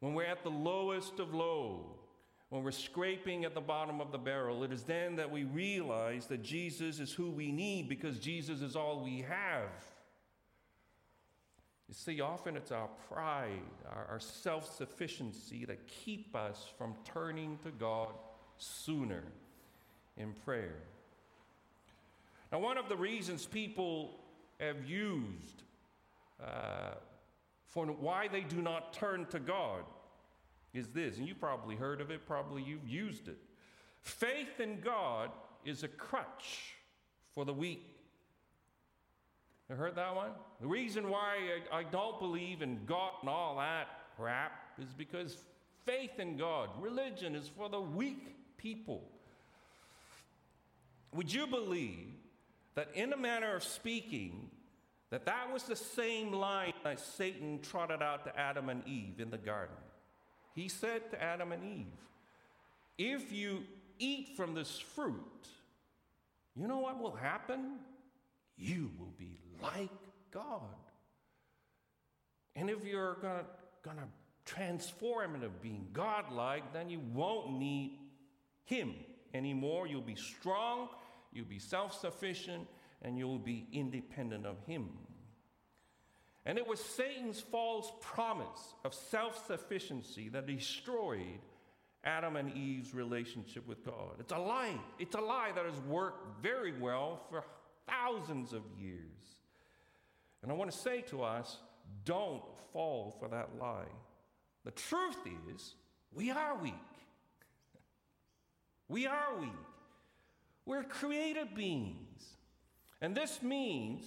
when 0.00 0.14
we're 0.14 0.26
at 0.26 0.42
the 0.42 0.50
lowest 0.50 1.18
of 1.18 1.34
low, 1.34 1.96
when 2.50 2.62
we're 2.62 2.70
scraping 2.70 3.44
at 3.44 3.54
the 3.54 3.60
bottom 3.60 4.00
of 4.00 4.12
the 4.12 4.18
barrel, 4.18 4.62
it 4.62 4.72
is 4.72 4.82
then 4.82 5.16
that 5.16 5.30
we 5.30 5.44
realize 5.44 6.26
that 6.26 6.42
Jesus 6.42 6.98
is 6.98 7.12
who 7.12 7.30
we 7.30 7.50
need 7.50 7.88
because 7.88 8.18
Jesus 8.18 8.60
is 8.60 8.76
all 8.76 9.02
we 9.02 9.22
have. 9.22 9.70
You 11.88 11.94
see, 11.94 12.20
often 12.20 12.56
it's 12.56 12.70
our 12.70 12.88
pride, 13.08 13.60
our, 13.90 14.06
our 14.10 14.20
self 14.20 14.76
sufficiency 14.76 15.64
that 15.64 15.86
keep 15.86 16.34
us 16.36 16.66
from 16.78 16.94
turning 17.04 17.58
to 17.64 17.70
God 17.70 18.14
sooner 18.58 19.24
in 20.16 20.32
prayer. 20.44 20.76
Now, 22.52 22.58
one 22.58 22.76
of 22.76 22.90
the 22.90 22.96
reasons 22.96 23.46
people 23.46 24.20
have 24.60 24.84
used 24.84 25.62
uh, 26.38 26.96
for 27.68 27.86
why 27.86 28.28
they 28.28 28.42
do 28.42 28.60
not 28.60 28.92
turn 28.92 29.24
to 29.30 29.40
God 29.40 29.84
is 30.74 30.88
this, 30.88 31.16
and 31.16 31.26
you 31.26 31.34
probably 31.34 31.76
heard 31.76 32.02
of 32.02 32.10
it, 32.10 32.26
probably 32.26 32.62
you've 32.62 32.86
used 32.86 33.28
it. 33.28 33.38
Faith 34.02 34.60
in 34.60 34.80
God 34.80 35.30
is 35.64 35.82
a 35.82 35.88
crutch 35.88 36.74
for 37.34 37.46
the 37.46 37.54
weak. 37.54 37.96
You 39.70 39.76
heard 39.76 39.94
that 39.94 40.14
one? 40.14 40.32
The 40.60 40.66
reason 40.66 41.08
why 41.08 41.36
I, 41.72 41.78
I 41.78 41.82
don't 41.84 42.18
believe 42.18 42.60
in 42.60 42.80
God 42.84 43.12
and 43.22 43.30
all 43.30 43.56
that 43.56 43.88
crap 44.18 44.52
is 44.78 44.92
because 44.92 45.38
faith 45.86 46.18
in 46.18 46.36
God, 46.36 46.68
religion 46.78 47.34
is 47.34 47.48
for 47.48 47.70
the 47.70 47.80
weak 47.80 48.36
people. 48.58 49.02
Would 51.14 51.32
you 51.32 51.46
believe 51.46 52.08
that, 52.74 52.88
in 52.94 53.12
a 53.12 53.16
manner 53.16 53.54
of 53.54 53.62
speaking, 53.62 54.50
that 55.10 55.26
that 55.26 55.52
was 55.52 55.64
the 55.64 55.76
same 55.76 56.32
line 56.32 56.72
that 56.84 56.98
Satan 56.98 57.60
trotted 57.60 58.02
out 58.02 58.24
to 58.24 58.38
Adam 58.38 58.68
and 58.68 58.86
Eve 58.86 59.20
in 59.20 59.30
the 59.30 59.38
garden. 59.38 59.76
He 60.54 60.68
said 60.68 61.10
to 61.10 61.22
Adam 61.22 61.52
and 61.52 61.64
Eve, 61.64 61.86
If 62.98 63.32
you 63.32 63.64
eat 63.98 64.36
from 64.36 64.54
this 64.54 64.78
fruit, 64.78 65.46
you 66.56 66.66
know 66.66 66.78
what 66.78 66.98
will 66.98 67.14
happen? 67.14 67.78
You 68.56 68.90
will 68.98 69.12
be 69.18 69.38
like 69.62 69.90
God. 70.30 70.60
And 72.54 72.68
if 72.68 72.84
you're 72.84 73.16
going 73.82 73.96
to 73.96 74.04
transform 74.44 75.34
into 75.34 75.48
being 75.48 75.88
godlike, 75.92 76.72
then 76.72 76.90
you 76.90 77.00
won't 77.12 77.58
need 77.58 77.98
Him 78.64 78.94
anymore. 79.32 79.86
You'll 79.86 80.02
be 80.02 80.16
strong, 80.16 80.88
you'll 81.32 81.46
be 81.46 81.58
self 81.58 81.98
sufficient, 81.98 82.66
and 83.02 83.18
you'll 83.18 83.38
be 83.38 83.66
independent 83.72 84.46
of 84.46 84.56
Him. 84.66 84.88
And 86.44 86.58
it 86.58 86.66
was 86.66 86.80
Satan's 86.80 87.40
false 87.40 87.90
promise 88.00 88.74
of 88.84 88.94
self 88.94 89.46
sufficiency 89.46 90.28
that 90.30 90.46
destroyed 90.46 91.40
Adam 92.04 92.36
and 92.36 92.52
Eve's 92.56 92.94
relationship 92.94 93.66
with 93.66 93.84
God. 93.84 94.16
It's 94.18 94.32
a 94.32 94.38
lie. 94.38 94.78
It's 94.98 95.14
a 95.14 95.20
lie 95.20 95.52
that 95.54 95.64
has 95.64 95.78
worked 95.88 96.42
very 96.42 96.72
well 96.78 97.20
for 97.30 97.44
thousands 97.86 98.52
of 98.52 98.62
years. 98.78 99.00
And 100.42 100.50
I 100.50 100.54
want 100.54 100.70
to 100.72 100.76
say 100.76 101.02
to 101.02 101.22
us 101.22 101.58
don't 102.04 102.42
fall 102.72 103.16
for 103.20 103.28
that 103.28 103.50
lie. 103.60 103.86
The 104.64 104.72
truth 104.72 105.16
is, 105.54 105.74
we 106.12 106.30
are 106.30 106.56
weak. 106.56 106.74
We 108.88 109.06
are 109.06 109.38
weak. 109.40 109.50
We're 110.64 110.84
created 110.84 111.54
beings. 111.54 112.36
And 113.00 113.14
this 113.14 113.42
means 113.42 114.04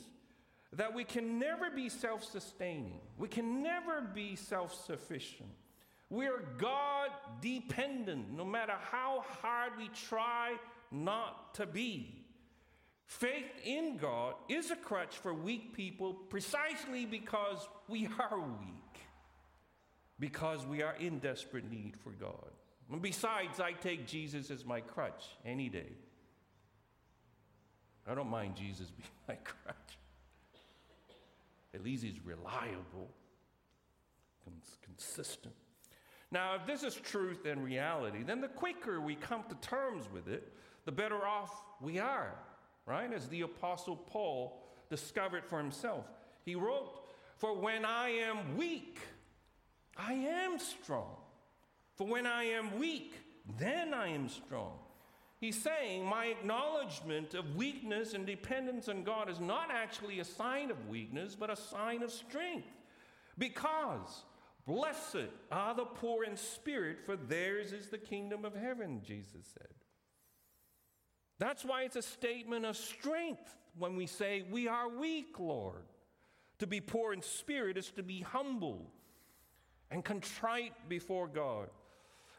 that 0.73 0.93
we 0.93 1.03
can 1.03 1.39
never 1.39 1.69
be 1.69 1.89
self 1.89 2.23
sustaining, 2.23 2.99
we 3.17 3.27
can 3.27 3.61
never 3.61 4.01
be 4.01 4.35
self 4.35 4.73
sufficient. 4.85 5.49
We're 6.09 6.43
God 6.59 7.09
dependent, 7.41 8.31
no 8.31 8.45
matter 8.45 8.75
how 8.91 9.25
hard 9.41 9.71
we 9.77 9.89
try 9.89 10.53
not 10.91 11.55
to 11.55 11.65
be. 11.65 12.25
Faith 13.07 13.51
in 13.63 13.97
God 13.97 14.35
is 14.47 14.71
a 14.71 14.75
crutch 14.75 15.15
for 15.17 15.33
weak 15.33 15.73
people 15.73 16.13
precisely 16.13 17.05
because 17.05 17.67
we 17.87 18.07
are 18.19 18.39
weak, 18.39 18.99
because 20.19 20.65
we 20.65 20.81
are 20.81 20.95
in 20.95 21.19
desperate 21.19 21.69
need 21.69 21.95
for 22.03 22.11
God. 22.11 22.51
And 22.91 23.01
besides, 23.01 23.59
I 23.59 23.73
take 23.73 24.07
Jesus 24.07 24.51
as 24.51 24.65
my 24.65 24.81
crutch 24.81 25.25
any 25.43 25.69
day. 25.69 25.93
I 28.07 28.15
don't 28.15 28.29
mind 28.29 28.55
Jesus 28.55 28.87
being 28.97 29.09
my 29.27 29.35
crutch. 29.35 29.75
At 31.73 31.83
least 31.83 32.03
he's 32.03 32.19
reliable, 32.23 33.09
consistent. 34.83 35.53
Now, 36.31 36.55
if 36.55 36.65
this 36.65 36.83
is 36.83 36.95
truth 36.95 37.45
and 37.45 37.63
reality, 37.63 38.23
then 38.23 38.41
the 38.41 38.47
quicker 38.47 39.01
we 39.01 39.15
come 39.15 39.43
to 39.49 39.55
terms 39.55 40.05
with 40.13 40.27
it, 40.27 40.53
the 40.85 40.91
better 40.91 41.25
off 41.25 41.51
we 41.81 41.99
are, 41.99 42.33
right? 42.85 43.11
As 43.11 43.27
the 43.27 43.41
Apostle 43.41 43.97
Paul 43.97 44.61
discovered 44.89 45.45
for 45.45 45.57
himself. 45.57 46.05
He 46.43 46.55
wrote, 46.55 47.07
For 47.37 47.53
when 47.53 47.85
I 47.85 48.09
am 48.09 48.55
weak, 48.57 48.99
I 49.97 50.13
am 50.13 50.59
strong. 50.59 51.15
For 51.95 52.07
when 52.07 52.25
I 52.25 52.43
am 52.43 52.77
weak, 52.79 53.13
then 53.57 53.93
I 53.93 54.09
am 54.09 54.29
strong. 54.29 54.77
He's 55.39 55.61
saying 55.61 56.05
my 56.05 56.27
acknowledgement 56.27 57.33
of 57.33 57.55
weakness 57.55 58.13
and 58.13 58.25
dependence 58.25 58.87
on 58.87 59.03
God 59.03 59.29
is 59.29 59.39
not 59.39 59.69
actually 59.71 60.19
a 60.19 60.25
sign 60.25 60.71
of 60.71 60.89
weakness, 60.89 61.35
but 61.35 61.49
a 61.49 61.55
sign 61.55 62.03
of 62.03 62.11
strength. 62.11 62.67
Because 63.37 64.23
blessed 64.65 65.29
are 65.51 65.75
the 65.75 65.85
poor 65.85 66.23
in 66.23 66.37
spirit, 66.37 66.99
for 67.05 67.17
theirs 67.17 67.73
is 67.73 67.89
the 67.89 67.97
kingdom 67.97 68.45
of 68.45 68.55
heaven, 68.55 69.01
Jesus 69.05 69.45
said. 69.53 69.67
That's 71.37 71.65
why 71.65 71.83
it's 71.83 71.97
a 71.97 72.01
statement 72.01 72.65
of 72.65 72.77
strength 72.77 73.57
when 73.77 73.97
we 73.97 74.07
say, 74.07 74.45
We 74.49 74.67
are 74.69 74.87
weak, 74.87 75.37
Lord. 75.37 75.83
To 76.59 76.67
be 76.67 76.79
poor 76.79 77.11
in 77.11 77.21
spirit 77.21 77.77
is 77.77 77.91
to 77.91 78.03
be 78.03 78.21
humble 78.21 78.89
and 79.91 80.05
contrite 80.05 80.73
before 80.87 81.27
God 81.27 81.67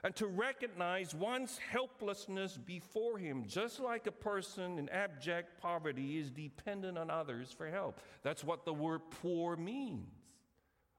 and 0.07 0.15
to 0.15 0.29
recognize 0.29 1.17
one's 1.17 1.59
helplessness 1.59 2.57
before 2.57 3.19
Him, 3.19 3.43
just 3.49 3.81
like 3.81 4.07
a 4.07 4.13
person 4.13 4.79
in 4.79 4.89
abject 4.91 5.61
poverty 5.61 6.19
is 6.19 6.31
dependent 6.31 6.97
on 6.97 7.11
others 7.11 7.51
for 7.51 7.69
help. 7.69 8.01
That's 8.23 8.45
what 8.45 8.65
the 8.65 8.73
word 8.73 9.01
poor 9.11 9.57
means. 9.57 10.07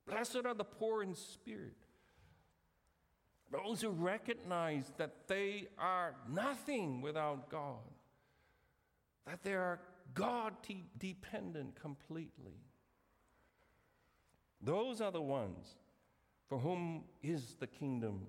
Blessed 0.05 0.41
are 0.43 0.53
the 0.53 0.65
poor 0.65 1.03
in 1.03 1.15
spirit. 1.15 1.77
Those 3.49 3.79
who 3.79 3.91
recognize 3.91 4.91
that 4.97 5.29
they 5.29 5.69
are 5.79 6.13
nothing 6.29 6.99
without 6.99 7.49
God, 7.49 7.77
that 9.25 9.41
they 9.41 9.53
are 9.53 9.79
God 10.15 10.53
dependent 10.97 11.79
completely. 11.79 12.59
Those 14.61 14.99
are 14.99 15.13
the 15.13 15.21
ones 15.21 15.77
for 16.49 16.57
whom 16.57 17.05
is 17.23 17.55
the 17.57 17.67
kingdom 17.67 18.27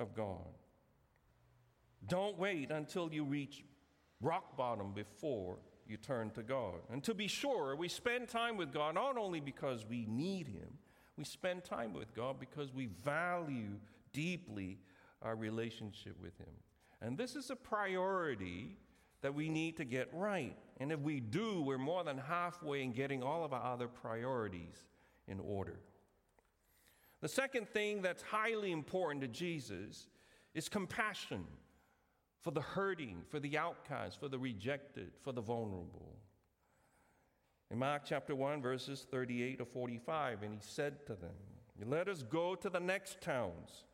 of 0.00 0.14
God. 0.14 0.48
Don't 2.08 2.38
wait 2.38 2.70
until 2.70 3.12
you 3.12 3.24
reach 3.24 3.62
rock 4.20 4.56
bottom 4.56 4.92
before 4.92 5.58
you 5.86 5.96
turn 5.96 6.30
to 6.30 6.42
God. 6.42 6.80
And 6.90 7.02
to 7.04 7.14
be 7.14 7.26
sure, 7.26 7.76
we 7.76 7.88
spend 7.88 8.28
time 8.28 8.56
with 8.56 8.72
God 8.72 8.94
not 8.94 9.16
only 9.16 9.40
because 9.40 9.84
we 9.88 10.06
need 10.08 10.48
Him, 10.48 10.78
we 11.16 11.24
spend 11.24 11.64
time 11.64 11.92
with 11.92 12.14
God 12.14 12.40
because 12.40 12.72
we 12.72 12.86
value 13.04 13.78
deeply 14.12 14.78
our 15.22 15.36
relationship 15.36 16.16
with 16.20 16.36
Him. 16.38 16.54
And 17.02 17.18
this 17.18 17.36
is 17.36 17.50
a 17.50 17.56
priority 17.56 18.76
that 19.22 19.34
we 19.34 19.48
need 19.48 19.76
to 19.76 19.84
get 19.84 20.08
right. 20.12 20.56
And 20.78 20.90
if 20.92 21.00
we 21.00 21.20
do, 21.20 21.60
we're 21.62 21.78
more 21.78 22.04
than 22.04 22.16
halfway 22.16 22.82
in 22.82 22.92
getting 22.92 23.22
all 23.22 23.44
of 23.44 23.52
our 23.52 23.72
other 23.72 23.88
priorities 23.88 24.84
in 25.28 25.40
order. 25.40 25.78
The 27.20 27.28
second 27.28 27.68
thing 27.68 28.02
that's 28.02 28.22
highly 28.22 28.72
important 28.72 29.20
to 29.20 29.28
Jesus 29.28 30.06
is 30.54 30.68
compassion 30.68 31.44
for 32.40 32.50
the 32.50 32.60
hurting, 32.60 33.22
for 33.28 33.38
the 33.38 33.58
outcast, 33.58 34.18
for 34.18 34.28
the 34.28 34.38
rejected, 34.38 35.12
for 35.22 35.32
the 35.32 35.42
vulnerable. 35.42 36.16
In 37.70 37.78
Mark 37.78 38.02
chapter 38.04 38.34
1, 38.34 38.62
verses 38.62 39.06
38 39.10 39.58
to 39.58 39.64
45, 39.64 40.42
and 40.42 40.54
he 40.54 40.60
said 40.62 41.06
to 41.06 41.14
them, 41.14 41.30
Let 41.84 42.08
us 42.08 42.22
go 42.22 42.54
to 42.54 42.70
the 42.70 42.80
next 42.80 43.20
towns, 43.20 43.84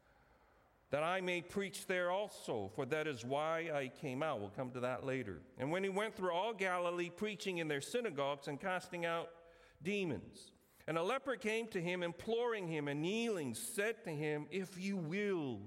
that 0.90 1.02
I 1.02 1.20
may 1.20 1.42
preach 1.42 1.86
there 1.86 2.12
also, 2.12 2.70
for 2.76 2.86
that 2.86 3.08
is 3.08 3.24
why 3.24 3.70
I 3.74 3.90
came 4.00 4.22
out. 4.22 4.38
We'll 4.38 4.50
come 4.50 4.70
to 4.70 4.80
that 4.80 5.04
later. 5.04 5.40
And 5.58 5.72
when 5.72 5.82
he 5.82 5.90
went 5.90 6.14
through 6.14 6.30
all 6.30 6.54
Galilee, 6.54 7.10
preaching 7.10 7.58
in 7.58 7.66
their 7.66 7.80
synagogues 7.80 8.46
and 8.46 8.60
casting 8.60 9.04
out 9.04 9.28
demons. 9.82 10.52
And 10.88 10.96
a 10.96 11.02
leper 11.02 11.36
came 11.36 11.66
to 11.68 11.80
him, 11.80 12.02
imploring 12.02 12.68
him, 12.68 12.86
and 12.86 13.02
kneeling, 13.02 13.54
said 13.54 14.04
to 14.04 14.10
him, 14.10 14.46
If 14.50 14.78
you 14.78 14.96
will, 14.96 15.60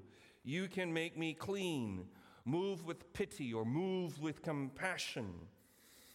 you 0.43 0.67
can 0.67 0.93
make 0.93 1.17
me 1.17 1.33
clean. 1.33 2.05
Move 2.45 2.85
with 2.85 3.11
pity 3.13 3.53
or 3.53 3.65
move 3.65 4.21
with 4.21 4.41
compassion. 4.41 5.33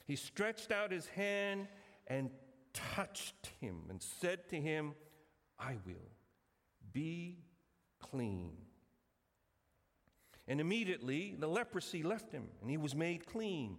He 0.06 0.16
stretched 0.16 0.73
out 0.73 0.90
his 0.90 1.06
hand 1.08 1.68
and 2.06 2.30
touched 2.73 3.50
him 3.61 3.82
and 3.90 4.02
said 4.02 4.49
to 4.49 4.61
him, 4.61 4.94
I 5.58 5.76
will. 5.87 6.11
Be 6.92 7.38
clean. 8.00 8.52
And 10.49 10.61
immediately 10.61 11.34
the 11.38 11.46
leprosy 11.46 12.02
left 12.02 12.32
him, 12.32 12.49
and 12.61 12.70
he 12.70 12.76
was 12.76 12.94
made 12.94 13.26
clean. 13.26 13.78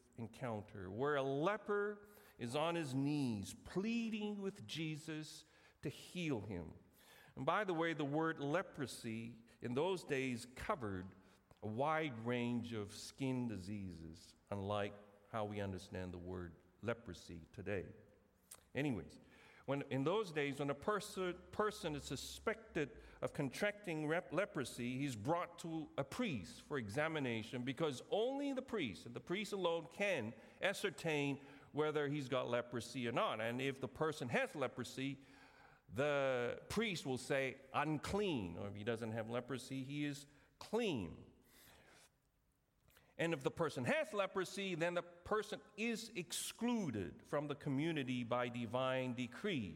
encounter 0.17 0.89
where 0.89 1.15
a 1.15 1.23
leper 1.23 1.99
is 2.39 2.55
on 2.55 2.75
his 2.75 2.93
knees 2.93 3.55
pleading 3.71 4.41
with 4.41 4.65
Jesus 4.67 5.45
to 5.83 5.89
heal 5.89 6.43
him. 6.47 6.65
And 7.35 7.45
by 7.45 7.63
the 7.63 7.73
way, 7.73 7.93
the 7.93 8.05
word 8.05 8.39
leprosy 8.39 9.35
in 9.61 9.73
those 9.73 10.03
days 10.03 10.47
covered 10.55 11.05
a 11.63 11.67
wide 11.67 12.13
range 12.25 12.73
of 12.73 12.93
skin 12.93 13.47
diseases, 13.47 14.35
unlike 14.49 14.93
how 15.31 15.45
we 15.45 15.61
understand 15.61 16.11
the 16.11 16.17
word 16.17 16.53
leprosy 16.81 17.41
today. 17.53 17.85
Anyways, 18.75 19.19
When, 19.71 19.85
in 19.89 20.03
those 20.03 20.33
days, 20.33 20.59
when 20.59 20.69
a 20.69 20.73
person, 20.73 21.33
person 21.53 21.95
is 21.95 22.03
suspected 22.03 22.89
of 23.21 23.33
contracting 23.33 24.05
rep- 24.05 24.33
leprosy, 24.33 24.97
he's 24.97 25.15
brought 25.15 25.57
to 25.59 25.87
a 25.97 26.03
priest 26.03 26.63
for 26.67 26.77
examination 26.77 27.61
because 27.61 28.01
only 28.11 28.51
the 28.51 28.61
priest, 28.61 29.05
and 29.05 29.15
the 29.15 29.21
priest 29.21 29.53
alone, 29.53 29.85
can 29.97 30.33
ascertain 30.61 31.37
whether 31.71 32.09
he's 32.09 32.27
got 32.27 32.49
leprosy 32.49 33.07
or 33.07 33.13
not. 33.13 33.39
And 33.39 33.61
if 33.61 33.79
the 33.79 33.87
person 33.87 34.27
has 34.27 34.53
leprosy, 34.57 35.17
the 35.95 36.57
priest 36.67 37.05
will 37.05 37.17
say 37.17 37.55
unclean, 37.73 38.57
or 38.59 38.67
if 38.67 38.75
he 38.75 38.83
doesn't 38.83 39.13
have 39.13 39.29
leprosy, 39.29 39.85
he 39.87 40.05
is 40.05 40.25
clean. 40.59 41.11
And 43.17 43.33
if 43.33 43.43
the 43.43 43.51
person 43.51 43.85
has 43.85 44.07
leprosy, 44.13 44.75
then 44.75 44.95
the 44.95 45.03
person 45.25 45.59
is 45.77 46.11
excluded 46.15 47.13
from 47.29 47.47
the 47.47 47.55
community 47.55 48.23
by 48.23 48.49
divine 48.49 49.13
decree. 49.13 49.75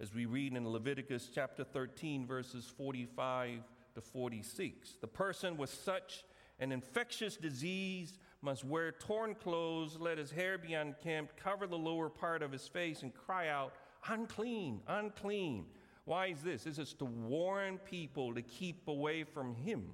As 0.00 0.12
we 0.12 0.26
read 0.26 0.54
in 0.54 0.68
Leviticus 0.68 1.30
chapter 1.32 1.62
13, 1.62 2.26
verses 2.26 2.64
45 2.76 3.60
to 3.94 4.00
46. 4.00 4.96
The 5.00 5.06
person 5.06 5.56
with 5.56 5.70
such 5.70 6.24
an 6.58 6.72
infectious 6.72 7.36
disease 7.36 8.18
must 8.42 8.64
wear 8.64 8.92
torn 8.92 9.34
clothes, 9.34 9.96
let 9.98 10.18
his 10.18 10.30
hair 10.30 10.58
be 10.58 10.74
unkempt, 10.74 11.36
cover 11.36 11.66
the 11.66 11.78
lower 11.78 12.08
part 12.08 12.42
of 12.42 12.52
his 12.52 12.66
face, 12.68 13.02
and 13.02 13.14
cry 13.14 13.48
out, 13.48 13.72
Unclean, 14.08 14.80
unclean. 14.86 15.64
Why 16.04 16.26
is 16.26 16.42
this? 16.42 16.64
This 16.64 16.78
is 16.78 16.92
to 16.94 17.06
warn 17.06 17.78
people 17.78 18.34
to 18.34 18.42
keep 18.42 18.86
away 18.86 19.24
from 19.24 19.54
him, 19.54 19.84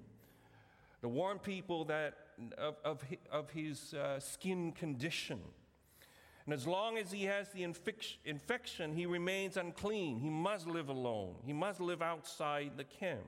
to 1.02 1.08
warn 1.08 1.38
people 1.38 1.84
that 1.84 2.19
of, 2.58 2.76
of, 2.84 3.02
of 3.30 3.50
his 3.50 3.94
uh, 3.94 4.20
skin 4.20 4.72
condition. 4.72 5.40
And 6.44 6.54
as 6.54 6.66
long 6.66 6.98
as 6.98 7.12
he 7.12 7.24
has 7.24 7.48
the 7.50 7.62
infection, 7.62 8.92
he 8.92 9.06
remains 9.06 9.56
unclean. 9.56 10.18
He 10.18 10.30
must 10.30 10.66
live 10.66 10.88
alone. 10.88 11.36
He 11.44 11.52
must 11.52 11.80
live 11.80 12.02
outside 12.02 12.72
the 12.76 12.84
camp. 12.84 13.20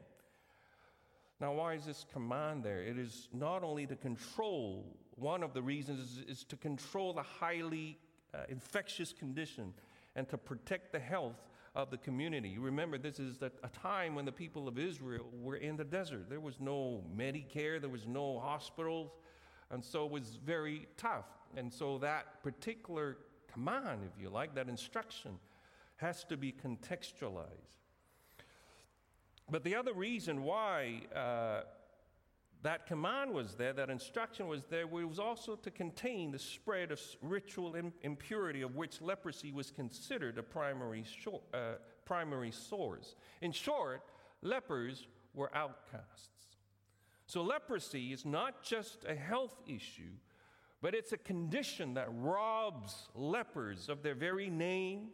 Now, 1.41 1.53
why 1.53 1.75
is 1.75 1.85
this 1.85 2.05
command 2.13 2.65
there? 2.65 2.83
It 2.83 2.99
is 2.99 3.29
not 3.33 3.63
only 3.63 3.87
to 3.87 3.97
control, 3.97 4.97
one 5.17 5.43
of 5.43 5.53
the 5.53 5.63
reasons 5.63 6.01
is, 6.01 6.25
is 6.29 6.45
to 6.45 6.57
control 6.57 7.13
the 7.13 7.23
highly 7.23 7.99
uh, 8.33 8.39
infectious 8.49 9.13
condition 9.13 9.75
and 10.15 10.29
to 10.29 10.39
protect 10.39 10.93
the 10.93 10.99
health 10.99 11.37
of 11.75 11.91
the 11.91 11.97
community. 11.97 12.51
You 12.51 12.61
Remember, 12.61 12.99
this 12.99 13.19
is 13.19 13.41
a 13.43 13.69
time 13.69 14.15
when 14.15 14.25
the 14.25 14.33
people 14.33 14.69
of 14.69 14.79
Israel 14.79 15.27
were 15.41 15.57
in 15.57 15.77
the 15.77 15.85
desert. 15.85 16.29
There 16.29 16.41
was 16.41 16.61
no 16.61 17.03
Medicare, 17.17 17.81
there 17.81 17.91
was 17.91 18.07
no 18.07 18.39
hospitals, 18.39 19.11
and 19.71 19.83
so 19.83 20.05
it 20.05 20.11
was 20.11 20.39
very 20.45 20.87
tough. 20.97 21.27
And 21.57 21.73
so 21.73 21.99
that 21.99 22.43
particular 22.43 23.19
command, 23.53 24.01
if 24.05 24.23
you 24.23 24.29
like, 24.29 24.55
that 24.55 24.69
instruction, 24.69 25.39
has 25.97 26.25
to 26.25 26.37
be 26.37 26.53
contextualized. 26.53 27.79
But 29.51 29.65
the 29.65 29.75
other 29.75 29.93
reason 29.93 30.45
why 30.45 31.03
uh, 31.15 31.63
that 32.63 32.87
command 32.87 33.33
was 33.33 33.55
there, 33.55 33.73
that 33.73 33.91
instruction 33.91 34.47
was 34.47 34.63
there, 34.71 34.83
it 34.83 34.91
was 34.91 35.19
also 35.19 35.57
to 35.57 35.71
contain 35.71 36.31
the 36.31 36.39
spread 36.39 36.93
of 36.93 37.01
ritual 37.21 37.75
impurity 38.03 38.63
of 38.63 38.77
which 38.77 39.01
leprosy 39.01 39.51
was 39.51 39.71
considered 39.71 40.39
a 40.39 40.43
primary, 40.43 41.05
uh, 41.53 41.73
primary 42.05 42.53
source. 42.53 43.17
In 43.41 43.51
short, 43.51 44.03
lepers 44.43 45.07
were 45.35 45.55
outcasts. 45.57 46.29
So 47.27 47.43
leprosy 47.43 48.13
is 48.13 48.25
not 48.25 48.63
just 48.63 49.05
a 49.09 49.15
health 49.15 49.61
issue, 49.67 50.13
but 50.81 50.95
it's 50.95 51.13
a 51.13 51.17
condition 51.17 51.95
that 51.95 52.09
robs 52.11 53.09
lepers 53.15 53.89
of 53.89 54.03
their 54.03 54.15
very 54.15 54.51
name, 54.51 55.09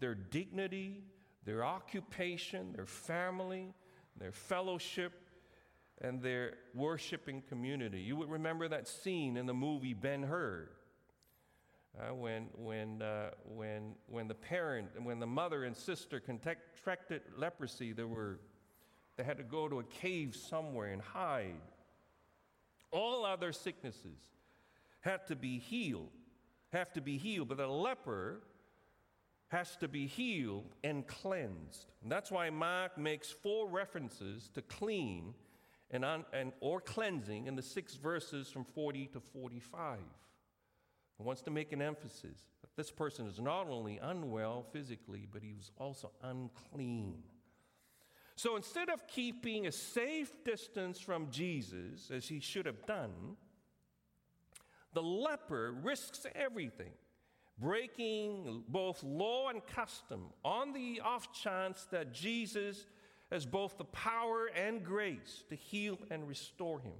their 0.00 0.14
dignity, 0.14 1.04
their 1.44 1.64
occupation, 1.64 2.72
their 2.72 2.86
family, 2.86 3.74
their 4.16 4.32
fellowship, 4.32 5.12
and 6.02 6.20
their 6.20 6.54
worshiping 6.74 7.42
community. 7.48 8.00
You 8.00 8.16
would 8.16 8.28
remember 8.28 8.68
that 8.68 8.88
scene 8.88 9.36
in 9.36 9.46
the 9.46 9.54
movie 9.54 9.94
Ben 9.94 10.22
Hur. 10.24 10.68
Uh, 11.98 12.14
when, 12.14 12.48
when, 12.56 13.02
uh, 13.02 13.30
when, 13.44 13.94
when 14.08 14.26
the 14.26 14.34
parent, 14.34 14.88
when 15.02 15.20
the 15.20 15.26
mother 15.26 15.64
and 15.64 15.76
sister 15.76 16.20
contracted 16.20 17.20
leprosy, 17.36 17.92
they, 17.92 18.02
were, 18.02 18.40
they 19.16 19.22
had 19.22 19.36
to 19.36 19.42
go 19.44 19.68
to 19.68 19.78
a 19.78 19.84
cave 19.84 20.34
somewhere 20.34 20.88
and 20.88 21.02
hide. 21.02 21.60
All 22.90 23.24
other 23.24 23.52
sicknesses 23.52 24.18
had 25.00 25.26
to 25.28 25.36
be 25.36 25.58
healed, 25.58 26.08
have 26.72 26.92
to 26.94 27.00
be 27.00 27.18
healed, 27.18 27.48
but 27.48 27.60
a 27.60 27.70
leper 27.70 28.40
has 29.48 29.76
to 29.76 29.86
be 29.86 30.06
healed 30.06 30.74
and 30.82 31.06
cleansed. 31.06 31.92
And 32.02 32.10
that's 32.10 32.30
why 32.30 32.48
Mark 32.48 32.96
makes 32.96 33.30
four 33.30 33.68
references 33.68 34.50
to 34.54 34.62
clean 34.62 35.34
and, 35.92 36.04
on, 36.04 36.24
and, 36.32 36.52
or 36.60 36.80
cleansing 36.80 37.46
in 37.46 37.54
the 37.54 37.62
six 37.62 37.94
verses 37.94 38.48
from 38.48 38.64
40 38.64 39.06
to 39.08 39.20
45. 39.20 39.98
He 41.18 41.22
wants 41.22 41.42
to 41.42 41.50
make 41.50 41.72
an 41.72 41.82
emphasis 41.82 42.38
that 42.62 42.74
this 42.76 42.90
person 42.90 43.26
is 43.26 43.38
not 43.38 43.68
only 43.68 43.98
unwell 43.98 44.64
physically, 44.72 45.28
but 45.30 45.42
he 45.42 45.52
was 45.52 45.70
also 45.76 46.10
unclean. 46.22 47.22
So 48.34 48.56
instead 48.56 48.88
of 48.88 49.06
keeping 49.06 49.66
a 49.66 49.72
safe 49.72 50.32
distance 50.44 50.98
from 50.98 51.30
Jesus, 51.30 52.10
as 52.10 52.26
he 52.26 52.40
should 52.40 52.66
have 52.66 52.86
done, 52.86 53.36
the 54.94 55.02
leper 55.02 55.72
risks 55.82 56.26
everything, 56.34 56.92
breaking 57.58 58.64
both 58.68 59.02
law 59.02 59.48
and 59.48 59.64
custom 59.66 60.30
on 60.44 60.72
the 60.72 61.00
off 61.04 61.32
chance 61.32 61.86
that 61.90 62.12
Jesus 62.12 62.86
has 63.32 63.46
both 63.46 63.78
the 63.78 63.84
power 63.84 64.50
and 64.54 64.84
grace 64.84 65.42
to 65.48 65.56
heal 65.56 65.98
and 66.10 66.28
restore 66.28 66.80
him. 66.80 66.92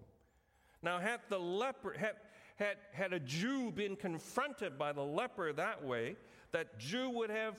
Now, 0.83 0.99
had 0.99 1.21
the 1.29 1.39
leper, 1.39 1.95
had, 1.97 2.15
had, 2.57 2.77
had 2.93 3.13
a 3.13 3.21
Jew 3.21 3.71
been 3.71 3.97
confronted 3.97 4.79
by 4.79 4.93
the 4.93 5.03
leper 5.03 5.53
that 5.53 5.85
way, 5.85 6.17
that 6.53 6.79
Jew 6.79 7.11
would 7.11 7.31
have 7.31 7.57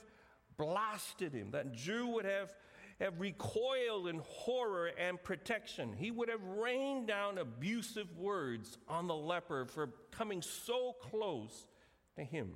blasted 0.58 1.34
him, 1.34 1.52
that 1.52 1.74
Jew 1.74 2.08
would 2.08 2.26
have, 2.26 2.54
have 3.00 3.20
recoiled 3.20 4.08
in 4.08 4.22
horror 4.26 4.92
and 5.00 5.22
protection. 5.22 5.94
He 5.94 6.10
would 6.10 6.30
have 6.30 6.44
rained 6.44 7.08
down 7.08 7.38
abusive 7.38 8.18
words 8.18 8.80
on 8.90 9.08
the 9.08 9.16
leper 9.16 9.66
for 9.66 9.90
coming 10.10 10.42
so 10.42 10.96
close 11.00 11.68
to 12.16 12.24
him. 12.24 12.56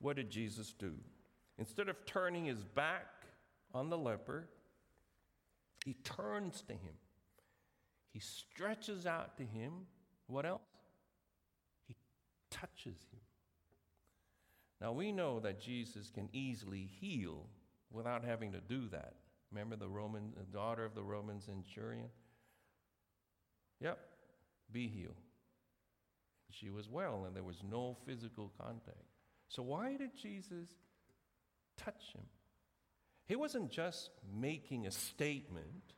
What 0.00 0.14
did 0.14 0.30
Jesus 0.30 0.72
do? 0.78 0.94
Instead 1.58 1.88
of 1.88 2.06
turning 2.06 2.44
his 2.44 2.62
back 2.62 3.06
on 3.74 3.90
the 3.90 3.98
leper, 3.98 4.48
he 5.88 5.94
turns 6.04 6.60
to 6.68 6.74
him. 6.74 6.92
He 8.12 8.18
stretches 8.18 9.06
out 9.06 9.38
to 9.38 9.42
him. 9.42 9.72
What 10.26 10.44
else? 10.44 10.60
He 11.86 11.96
touches 12.50 13.06
him. 13.10 13.20
Now 14.82 14.92
we 14.92 15.12
know 15.12 15.40
that 15.40 15.62
Jesus 15.62 16.10
can 16.10 16.28
easily 16.34 16.90
heal 17.00 17.46
without 17.90 18.22
having 18.22 18.52
to 18.52 18.60
do 18.60 18.86
that. 18.90 19.14
Remember 19.50 19.76
the 19.76 19.88
Roman 19.88 20.34
the 20.36 20.44
daughter 20.44 20.84
of 20.84 20.94
the 20.94 21.02
Roman 21.02 21.40
centurion? 21.40 22.10
Yep, 23.80 23.98
be 24.70 24.88
healed. 24.88 25.16
She 26.50 26.68
was 26.68 26.90
well 26.90 27.24
and 27.26 27.34
there 27.34 27.42
was 27.42 27.62
no 27.66 27.96
physical 28.04 28.52
contact. 28.60 29.06
So 29.48 29.62
why 29.62 29.96
did 29.96 30.14
Jesus 30.14 30.68
touch 31.78 32.12
him? 32.12 32.24
He 33.28 33.36
wasn't 33.36 33.70
just 33.70 34.10
making 34.34 34.86
a 34.86 34.90
statement 34.90 35.92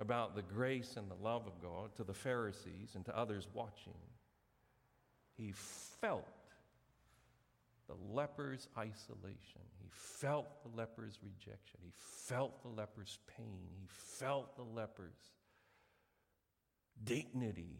about 0.00 0.34
the 0.34 0.42
grace 0.42 0.96
and 0.96 1.08
the 1.08 1.22
love 1.22 1.46
of 1.46 1.62
God 1.62 1.94
to 1.96 2.04
the 2.04 2.12
Pharisees 2.12 2.96
and 2.96 3.04
to 3.04 3.16
others 3.16 3.46
watching. 3.54 3.94
He 5.36 5.52
felt 6.00 6.26
the 7.86 7.94
leper's 8.12 8.66
isolation. 8.76 9.62
He 9.80 9.88
felt 9.90 10.48
the 10.64 10.76
leper's 10.76 11.18
rejection. 11.22 11.78
He 11.82 11.92
felt 11.94 12.60
the 12.62 12.68
leper's 12.68 13.18
pain. 13.36 13.68
He 13.78 13.86
felt 13.88 14.56
the 14.56 14.64
leper's 14.64 15.30
dignity 17.04 17.78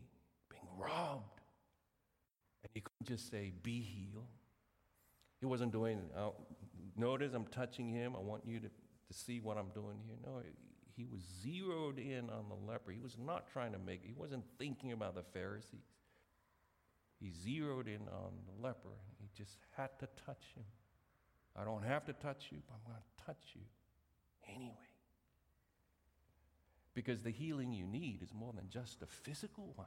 being 0.49 0.69
robbed. 0.79 1.41
And 2.63 2.71
he 2.73 2.83
couldn't 2.83 3.09
just 3.09 3.31
say, 3.31 3.53
Be 3.63 3.81
healed. 3.81 4.29
He 5.41 5.47
wasn't 5.47 5.73
doing, 5.73 6.01
uh, 6.17 6.31
notice 6.97 7.33
I'm 7.35 7.47
touching 7.47 7.89
him. 7.89 8.15
I 8.17 8.21
want 8.21 8.43
you 8.47 8.61
to, 8.61 8.69
to 8.69 9.15
see 9.15 9.41
what 9.41 9.57
I'm 9.57 9.71
doing 9.75 9.99
here. 10.07 10.17
No, 10.25 10.43
he 10.97 11.07
was 11.07 11.21
zeroed 11.43 11.99
in 11.99 12.31
on 12.31 12.47
the 12.49 12.71
leper. 12.71 12.91
He 12.91 13.01
was 13.01 13.17
not 13.19 13.51
trying 13.53 13.73
to 13.73 13.79
make, 13.79 14.03
he 14.05 14.13
wasn't 14.13 14.45
thinking 14.59 14.93
about 14.93 15.15
the 15.15 15.23
Pharisees. 15.23 15.81
He 17.19 17.31
zeroed 17.31 17.87
in 17.87 18.09
on 18.09 18.33
the 18.47 18.67
leper. 18.67 18.89
He 19.21 19.29
just 19.37 19.59
had 19.77 19.91
to 20.01 20.09
touch 20.27 20.45
him. 20.57 20.65
I 21.57 21.65
don't 21.65 21.85
have 21.85 22.05
to 22.07 22.13
touch 22.13 22.49
you, 22.51 22.59
but 22.67 22.75
I'm 22.75 22.93
going 22.93 22.99
to 22.99 23.25
touch 23.25 23.53
you 23.55 23.63
anyway. 24.49 24.75
Because 26.95 27.23
the 27.23 27.31
healing 27.31 27.73
you 27.73 27.87
need 27.87 28.21
is 28.23 28.35
more 28.35 28.53
than 28.53 28.69
just 28.69 29.03
a 29.03 29.07
physical 29.07 29.73
one. 29.77 29.87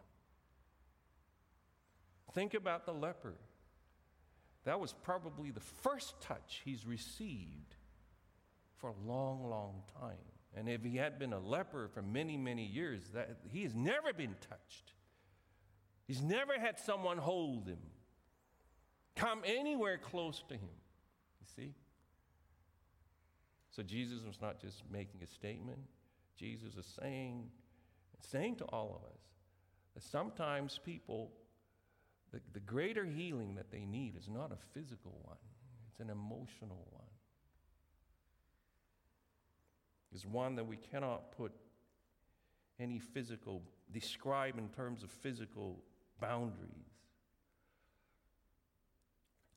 Think 2.33 2.53
about 2.53 2.85
the 2.85 2.93
leper. 2.93 3.35
That 4.65 4.79
was 4.79 4.93
probably 4.93 5.51
the 5.51 5.59
first 5.59 6.19
touch 6.21 6.61
he's 6.65 6.85
received 6.85 7.75
for 8.77 8.89
a 8.89 9.07
long, 9.07 9.49
long 9.49 9.83
time. 9.99 10.17
And 10.55 10.69
if 10.69 10.83
he 10.83 10.97
had 10.97 11.19
been 11.19 11.33
a 11.33 11.39
leper 11.39 11.89
for 11.93 12.01
many, 12.01 12.37
many 12.37 12.65
years, 12.65 13.01
that 13.13 13.37
he 13.51 13.63
has 13.63 13.75
never 13.75 14.13
been 14.13 14.35
touched. 14.49 14.93
He's 16.07 16.21
never 16.21 16.53
had 16.59 16.79
someone 16.79 17.17
hold 17.17 17.67
him, 17.67 17.79
come 19.15 19.41
anywhere 19.45 19.97
close 19.97 20.43
to 20.49 20.53
him. 20.53 20.69
You 21.41 21.47
see? 21.55 21.73
So 23.71 23.83
Jesus 23.83 24.23
was 24.25 24.39
not 24.41 24.61
just 24.61 24.83
making 24.89 25.21
a 25.21 25.27
statement, 25.27 25.79
Jesus 26.37 26.75
is 26.75 26.85
saying, 27.01 27.49
saying 28.19 28.55
to 28.57 28.65
all 28.65 29.01
of 29.01 29.09
us 29.09 29.19
that 29.93 30.03
sometimes 30.03 30.79
people, 30.83 31.31
the, 32.31 32.41
the 32.53 32.59
greater 32.59 33.05
healing 33.05 33.55
that 33.55 33.71
they 33.71 33.85
need 33.85 34.15
is 34.17 34.29
not 34.29 34.51
a 34.51 34.57
physical 34.73 35.19
one, 35.23 35.37
it's 35.89 35.99
an 35.99 36.09
emotional 36.09 36.87
one. 36.91 37.03
It's 40.13 40.25
one 40.25 40.55
that 40.55 40.65
we 40.65 40.77
cannot 40.77 41.33
put 41.33 41.51
any 42.79 42.99
physical, 42.99 43.61
describe 43.91 44.57
in 44.57 44.69
terms 44.69 45.03
of 45.03 45.11
physical 45.11 45.83
boundaries. 46.21 46.69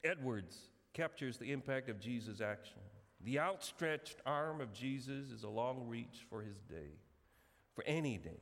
Edwards 0.02 0.56
captures 0.94 1.36
the 1.36 1.52
impact 1.52 1.88
of 1.88 2.00
Jesus' 2.00 2.40
action. 2.40 2.80
The 3.20 3.38
outstretched 3.38 4.16
arm 4.26 4.60
of 4.60 4.72
Jesus 4.72 5.30
is 5.30 5.44
a 5.44 5.48
long 5.48 5.86
reach 5.86 6.26
for 6.28 6.42
his 6.42 6.58
day, 6.62 6.90
for 7.74 7.84
any 7.86 8.16
day. 8.16 8.40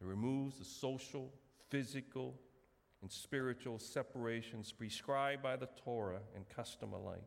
It 0.00 0.06
removes 0.06 0.58
the 0.58 0.64
social, 0.64 1.32
physical, 1.68 2.34
and 3.02 3.10
spiritual 3.10 3.78
separations 3.78 4.72
prescribed 4.72 5.42
by 5.42 5.56
the 5.56 5.68
Torah 5.84 6.20
and 6.34 6.48
custom 6.48 6.92
alike. 6.92 7.22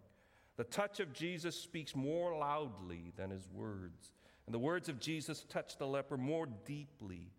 The 0.55 0.63
touch 0.65 0.99
of 0.99 1.13
Jesus 1.13 1.59
speaks 1.59 1.95
more 1.95 2.37
loudly 2.37 3.11
than 3.17 3.31
his 3.31 3.47
words, 3.51 4.11
and 4.45 4.53
the 4.53 4.59
words 4.59 4.87
of 4.87 4.99
Jesus 4.99 5.45
touch 5.49 5.77
the 5.77 5.87
leper 5.87 6.17
more 6.17 6.47
deeply 6.65 7.31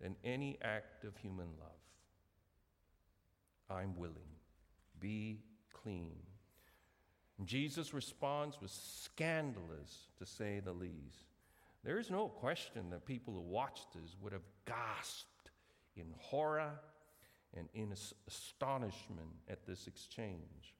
than 0.00 0.14
any 0.22 0.58
act 0.62 1.04
of 1.04 1.16
human 1.16 1.48
love. 1.58 1.70
I'm 3.68 3.96
willing. 3.96 4.14
Be 5.00 5.40
clean. 5.72 6.16
And 7.38 7.46
Jesus' 7.46 7.92
response 7.92 8.60
was 8.60 8.70
scandalous, 8.70 10.08
to 10.18 10.26
say 10.26 10.60
the 10.60 10.72
least. 10.72 11.34
There 11.84 11.98
is 11.98 12.10
no 12.10 12.28
question 12.28 12.90
that 12.90 13.04
people 13.04 13.34
who 13.34 13.40
watched 13.40 13.92
this 13.92 14.16
would 14.20 14.32
have 14.32 14.46
gasped 14.66 15.50
in 15.96 16.06
horror 16.18 16.72
and 17.56 17.68
in 17.74 17.92
astonishment 18.26 19.28
at 19.48 19.66
this 19.66 19.86
exchange. 19.86 20.74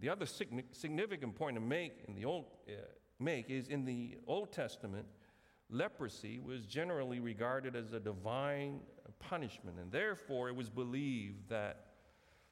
The 0.00 0.08
other 0.08 0.26
significant 0.26 1.34
point 1.34 1.56
to 1.56 1.60
make 1.60 2.04
in 2.06 2.14
the 2.14 2.24
Old 2.24 2.46
uh, 2.68 2.72
make 3.18 3.50
is 3.50 3.68
in 3.68 3.84
the 3.84 4.18
Old 4.26 4.52
Testament, 4.52 5.06
leprosy 5.70 6.38
was 6.38 6.64
generally 6.66 7.20
regarded 7.20 7.74
as 7.74 7.92
a 7.92 8.00
divine 8.00 8.80
punishment, 9.18 9.78
and 9.80 9.90
therefore 9.90 10.48
it 10.48 10.54
was 10.54 10.70
believed 10.70 11.48
that 11.48 11.86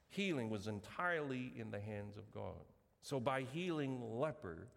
healing 0.09 0.49
was 0.49 0.67
entirely 0.67 1.53
in 1.55 1.71
the 1.71 1.79
hands 1.79 2.17
of 2.17 2.31
God. 2.33 2.65
So 3.01 3.19
by 3.19 3.43
healing 3.53 4.01
leper, 4.19 4.67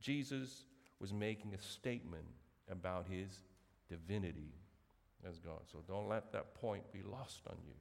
Jesus 0.00 0.64
was 0.98 1.12
making 1.12 1.54
a 1.54 1.62
statement 1.62 2.26
about 2.70 3.06
his 3.08 3.44
divinity 3.88 4.54
as 5.28 5.38
God. 5.38 5.60
So 5.70 5.78
don't 5.86 6.08
let 6.08 6.32
that 6.32 6.54
point 6.54 6.90
be 6.92 7.02
lost 7.02 7.42
on 7.48 7.56
you. 7.66 7.74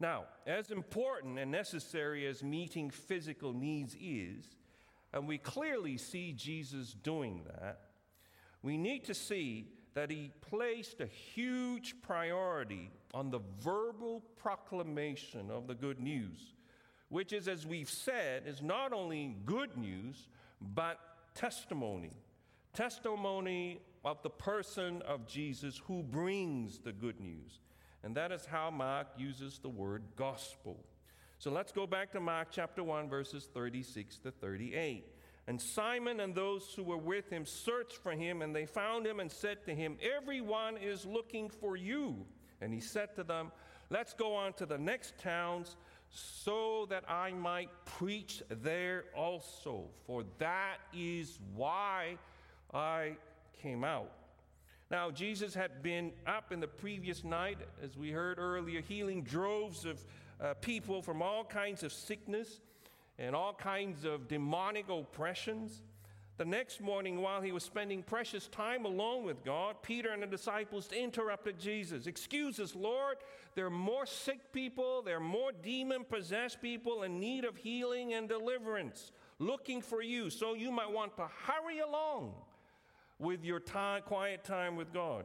Now, 0.00 0.24
as 0.46 0.70
important 0.70 1.38
and 1.38 1.50
necessary 1.50 2.26
as 2.26 2.42
meeting 2.42 2.90
physical 2.90 3.52
needs 3.52 3.96
is, 4.00 4.56
and 5.12 5.26
we 5.26 5.38
clearly 5.38 5.96
see 5.96 6.32
Jesus 6.32 6.92
doing 6.92 7.42
that, 7.46 7.80
we 8.62 8.76
need 8.76 9.04
to 9.04 9.14
see 9.14 9.68
that 9.94 10.10
he 10.10 10.30
placed 10.40 11.00
a 11.00 11.06
huge 11.06 11.96
priority 12.02 12.90
on 13.14 13.30
the 13.30 13.40
verbal 13.60 14.22
proclamation 14.36 15.50
of 15.50 15.66
the 15.66 15.74
good 15.74 15.98
news, 15.98 16.54
which 17.08 17.32
is, 17.32 17.48
as 17.48 17.66
we've 17.66 17.90
said, 17.90 18.44
is 18.46 18.62
not 18.62 18.92
only 18.92 19.36
good 19.44 19.76
news, 19.76 20.28
but 20.74 21.00
testimony. 21.34 22.12
Testimony 22.74 23.80
of 24.04 24.22
the 24.22 24.30
person 24.30 25.02
of 25.02 25.26
Jesus 25.26 25.80
who 25.86 26.02
brings 26.02 26.78
the 26.78 26.92
good 26.92 27.18
news. 27.18 27.60
And 28.02 28.14
that 28.16 28.32
is 28.32 28.46
how 28.46 28.70
Mark 28.70 29.08
uses 29.16 29.58
the 29.58 29.68
word 29.68 30.02
gospel. 30.16 30.78
So 31.38 31.50
let's 31.50 31.72
go 31.72 31.86
back 31.86 32.12
to 32.12 32.20
Mark 32.20 32.48
chapter 32.50 32.82
1, 32.82 33.08
verses 33.08 33.48
36 33.52 34.18
to 34.18 34.30
38. 34.30 35.04
And 35.46 35.60
Simon 35.60 36.20
and 36.20 36.34
those 36.34 36.74
who 36.74 36.82
were 36.82 36.98
with 36.98 37.30
him 37.30 37.46
searched 37.46 37.96
for 37.96 38.12
him, 38.12 38.42
and 38.42 38.54
they 38.54 38.66
found 38.66 39.06
him 39.06 39.18
and 39.18 39.30
said 39.32 39.64
to 39.64 39.74
him, 39.74 39.96
Everyone 40.02 40.76
is 40.76 41.06
looking 41.06 41.48
for 41.48 41.76
you. 41.76 42.26
And 42.60 42.72
he 42.72 42.80
said 42.80 43.14
to 43.16 43.24
them, 43.24 43.50
Let's 43.88 44.12
go 44.12 44.34
on 44.34 44.52
to 44.54 44.66
the 44.66 44.76
next 44.76 45.18
towns 45.18 45.76
so 46.10 46.86
that 46.90 47.04
I 47.08 47.32
might 47.32 47.70
preach 47.84 48.42
there 48.50 49.04
also, 49.16 49.84
for 50.06 50.24
that 50.38 50.78
is 50.94 51.38
why 51.54 52.18
I 52.72 53.16
came 53.62 53.84
out. 53.84 54.12
Now, 54.90 55.10
Jesus 55.10 55.54
had 55.54 55.82
been 55.82 56.12
up 56.26 56.50
in 56.50 56.60
the 56.60 56.66
previous 56.66 57.22
night, 57.22 57.58
as 57.82 57.98
we 57.98 58.10
heard 58.10 58.38
earlier, 58.38 58.80
healing 58.80 59.22
droves 59.22 59.84
of 59.84 60.02
uh, 60.40 60.54
people 60.54 61.02
from 61.02 61.20
all 61.20 61.44
kinds 61.44 61.82
of 61.82 61.92
sickness 61.92 62.60
and 63.18 63.36
all 63.36 63.52
kinds 63.52 64.04
of 64.06 64.28
demonic 64.28 64.88
oppressions. 64.88 65.82
The 66.38 66.46
next 66.46 66.80
morning, 66.80 67.20
while 67.20 67.42
he 67.42 67.52
was 67.52 67.64
spending 67.64 68.02
precious 68.02 68.46
time 68.46 68.86
alone 68.86 69.24
with 69.24 69.44
God, 69.44 69.82
Peter 69.82 70.10
and 70.10 70.22
the 70.22 70.26
disciples 70.26 70.88
interrupted 70.90 71.58
Jesus. 71.58 72.06
Excuse 72.06 72.58
us, 72.58 72.74
Lord. 72.74 73.18
There 73.56 73.66
are 73.66 73.70
more 73.70 74.06
sick 74.06 74.52
people, 74.52 75.02
there 75.02 75.16
are 75.16 75.20
more 75.20 75.50
demon 75.52 76.04
possessed 76.04 76.62
people 76.62 77.02
in 77.02 77.20
need 77.20 77.44
of 77.44 77.56
healing 77.56 78.14
and 78.14 78.26
deliverance, 78.26 79.12
looking 79.38 79.82
for 79.82 80.00
you. 80.00 80.30
So 80.30 80.54
you 80.54 80.70
might 80.70 80.90
want 80.90 81.14
to 81.16 81.28
hurry 81.44 81.80
along 81.80 82.32
with 83.18 83.44
your 83.44 83.60
time, 83.60 84.02
quiet 84.02 84.44
time 84.44 84.76
with 84.76 84.92
God. 84.92 85.24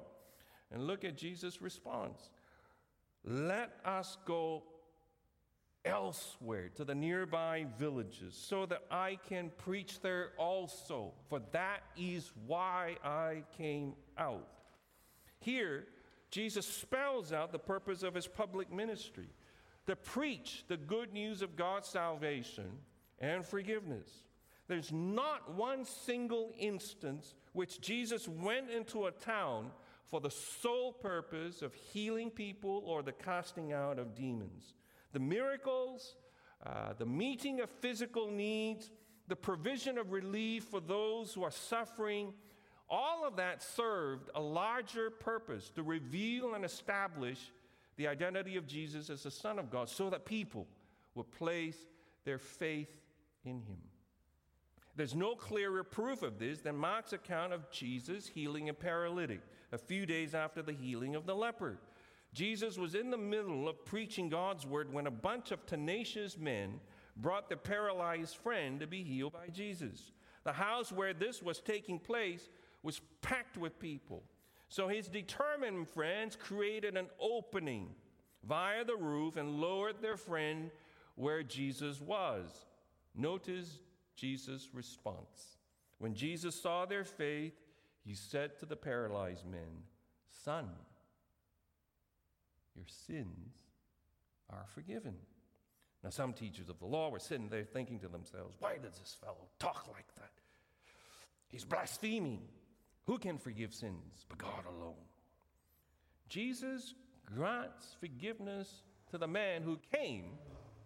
And 0.71 0.87
look 0.87 1.03
at 1.03 1.15
Jesus' 1.15 1.61
response. 1.61 2.29
Let 3.23 3.71
us 3.85 4.17
go 4.25 4.63
elsewhere 5.85 6.69
to 6.75 6.85
the 6.85 6.95
nearby 6.95 7.65
villages 7.77 8.35
so 8.35 8.65
that 8.65 8.83
I 8.89 9.17
can 9.27 9.51
preach 9.57 9.99
there 10.01 10.31
also, 10.37 11.13
for 11.29 11.41
that 11.51 11.83
is 11.97 12.31
why 12.47 12.97
I 13.03 13.43
came 13.57 13.93
out. 14.17 14.47
Here, 15.39 15.87
Jesus 16.31 16.65
spells 16.65 17.31
out 17.31 17.51
the 17.51 17.59
purpose 17.59 18.01
of 18.01 18.15
his 18.15 18.27
public 18.27 18.71
ministry 18.71 19.27
to 19.85 19.95
preach 19.95 20.63
the 20.67 20.77
good 20.77 21.13
news 21.13 21.41
of 21.41 21.55
God's 21.55 21.87
salvation 21.87 22.71
and 23.19 23.45
forgiveness. 23.45 24.09
There's 24.67 24.91
not 24.91 25.53
one 25.53 25.85
single 25.85 26.53
instance 26.57 27.35
which 27.51 27.81
Jesus 27.81 28.27
went 28.27 28.69
into 28.69 29.05
a 29.05 29.11
town 29.11 29.71
for 30.07 30.21
the 30.21 30.31
sole 30.31 30.93
purpose 30.93 31.61
of 31.61 31.73
healing 31.73 32.29
people 32.29 32.83
or 32.85 33.03
the 33.03 33.11
casting 33.11 33.73
out 33.73 33.99
of 33.99 34.15
demons 34.15 34.73
the 35.11 35.19
miracles, 35.19 36.15
uh, 36.65 36.93
the 36.97 37.05
meeting 37.05 37.61
of 37.61 37.69
physical 37.69 38.31
needs, 38.31 38.89
the 39.27 39.35
provision 39.35 39.97
of 39.97 40.11
relief 40.11 40.65
for 40.65 40.79
those 40.79 41.33
who 41.33 41.43
are 41.43 41.51
suffering, 41.51 42.33
all 42.89 43.25
of 43.25 43.35
that 43.37 43.61
served 43.61 44.29
a 44.35 44.41
larger 44.41 45.09
purpose 45.09 45.69
to 45.69 45.83
reveal 45.83 46.55
and 46.55 46.65
establish 46.65 47.51
the 47.95 48.07
identity 48.07 48.57
of 48.57 48.67
Jesus 48.67 49.09
as 49.09 49.23
the 49.23 49.31
Son 49.31 49.59
of 49.59 49.69
God 49.69 49.87
so 49.87 50.09
that 50.09 50.25
people 50.25 50.67
would 51.15 51.31
place 51.31 51.77
their 52.25 52.39
faith 52.39 52.89
in 53.45 53.61
him. 53.61 53.77
There's 54.95 55.15
no 55.15 55.35
clearer 55.35 55.83
proof 55.83 56.21
of 56.21 56.37
this 56.37 56.59
than 56.59 56.75
Mark's 56.77 57.13
account 57.13 57.51
of 57.51 57.69
Jesus 57.71 58.27
healing 58.27 58.69
a 58.69 58.73
paralytic 58.73 59.41
a 59.71 59.77
few 59.77 60.05
days 60.05 60.35
after 60.35 60.61
the 60.61 60.73
healing 60.73 61.15
of 61.15 61.25
the 61.25 61.35
leper. 61.35 61.79
Jesus 62.33 62.77
was 62.77 62.95
in 62.95 63.09
the 63.09 63.17
middle 63.17 63.67
of 63.67 63.85
preaching 63.85 64.29
God's 64.29 64.65
word 64.65 64.91
when 64.91 65.07
a 65.07 65.11
bunch 65.11 65.51
of 65.51 65.65
tenacious 65.65 66.37
men 66.37 66.79
brought 67.17 67.49
the 67.49 67.57
paralyzed 67.57 68.37
friend 68.37 68.79
to 68.79 68.87
be 68.87 69.03
healed 69.03 69.33
by 69.33 69.47
Jesus. 69.47 70.11
The 70.43 70.53
house 70.53 70.91
where 70.91 71.13
this 71.13 71.41
was 71.41 71.59
taking 71.59 71.99
place 71.99 72.49
was 72.81 73.01
packed 73.21 73.57
with 73.57 73.79
people. 73.79 74.23
So 74.67 74.87
his 74.87 75.07
determined 75.07 75.87
friends 75.87 76.35
created 76.35 76.97
an 76.97 77.07
opening 77.19 77.89
via 78.47 78.83
the 78.83 78.95
roof 78.95 79.37
and 79.37 79.61
lowered 79.61 80.01
their 80.01 80.17
friend 80.17 80.71
where 81.15 81.43
Jesus 81.43 82.01
was. 82.01 82.65
Notice 83.15 83.79
Jesus' 84.15 84.69
response. 84.73 85.57
When 85.99 86.13
Jesus 86.13 86.59
saw 86.59 86.85
their 86.85 87.05
faith, 87.05 87.53
he 88.05 88.13
said 88.13 88.59
to 88.59 88.65
the 88.65 88.75
paralyzed 88.75 89.45
men, 89.45 89.83
Son, 90.43 90.67
your 92.75 92.85
sins 92.87 93.55
are 94.49 94.65
forgiven. 94.73 95.15
Now, 96.03 96.09
some 96.09 96.33
teachers 96.33 96.69
of 96.69 96.79
the 96.79 96.85
law 96.85 97.09
were 97.09 97.19
sitting 97.19 97.47
there 97.47 97.63
thinking 97.63 97.99
to 97.99 98.07
themselves, 98.07 98.57
why 98.59 98.73
does 98.73 98.97
this 98.99 99.15
fellow 99.21 99.47
talk 99.57 99.87
like 99.93 100.13
that? 100.15 100.31
He's 101.47 101.63
blaspheming. 101.63 102.41
Who 103.05 103.17
can 103.17 103.37
forgive 103.37 103.73
sins 103.73 104.25
but 104.27 104.37
God 104.37 104.65
alone? 104.67 104.95
Jesus 106.27 106.93
grants 107.25 107.95
forgiveness 107.99 108.83
to 109.11 109.17
the 109.17 109.27
man 109.27 109.61
who 109.61 109.79
came 109.93 110.25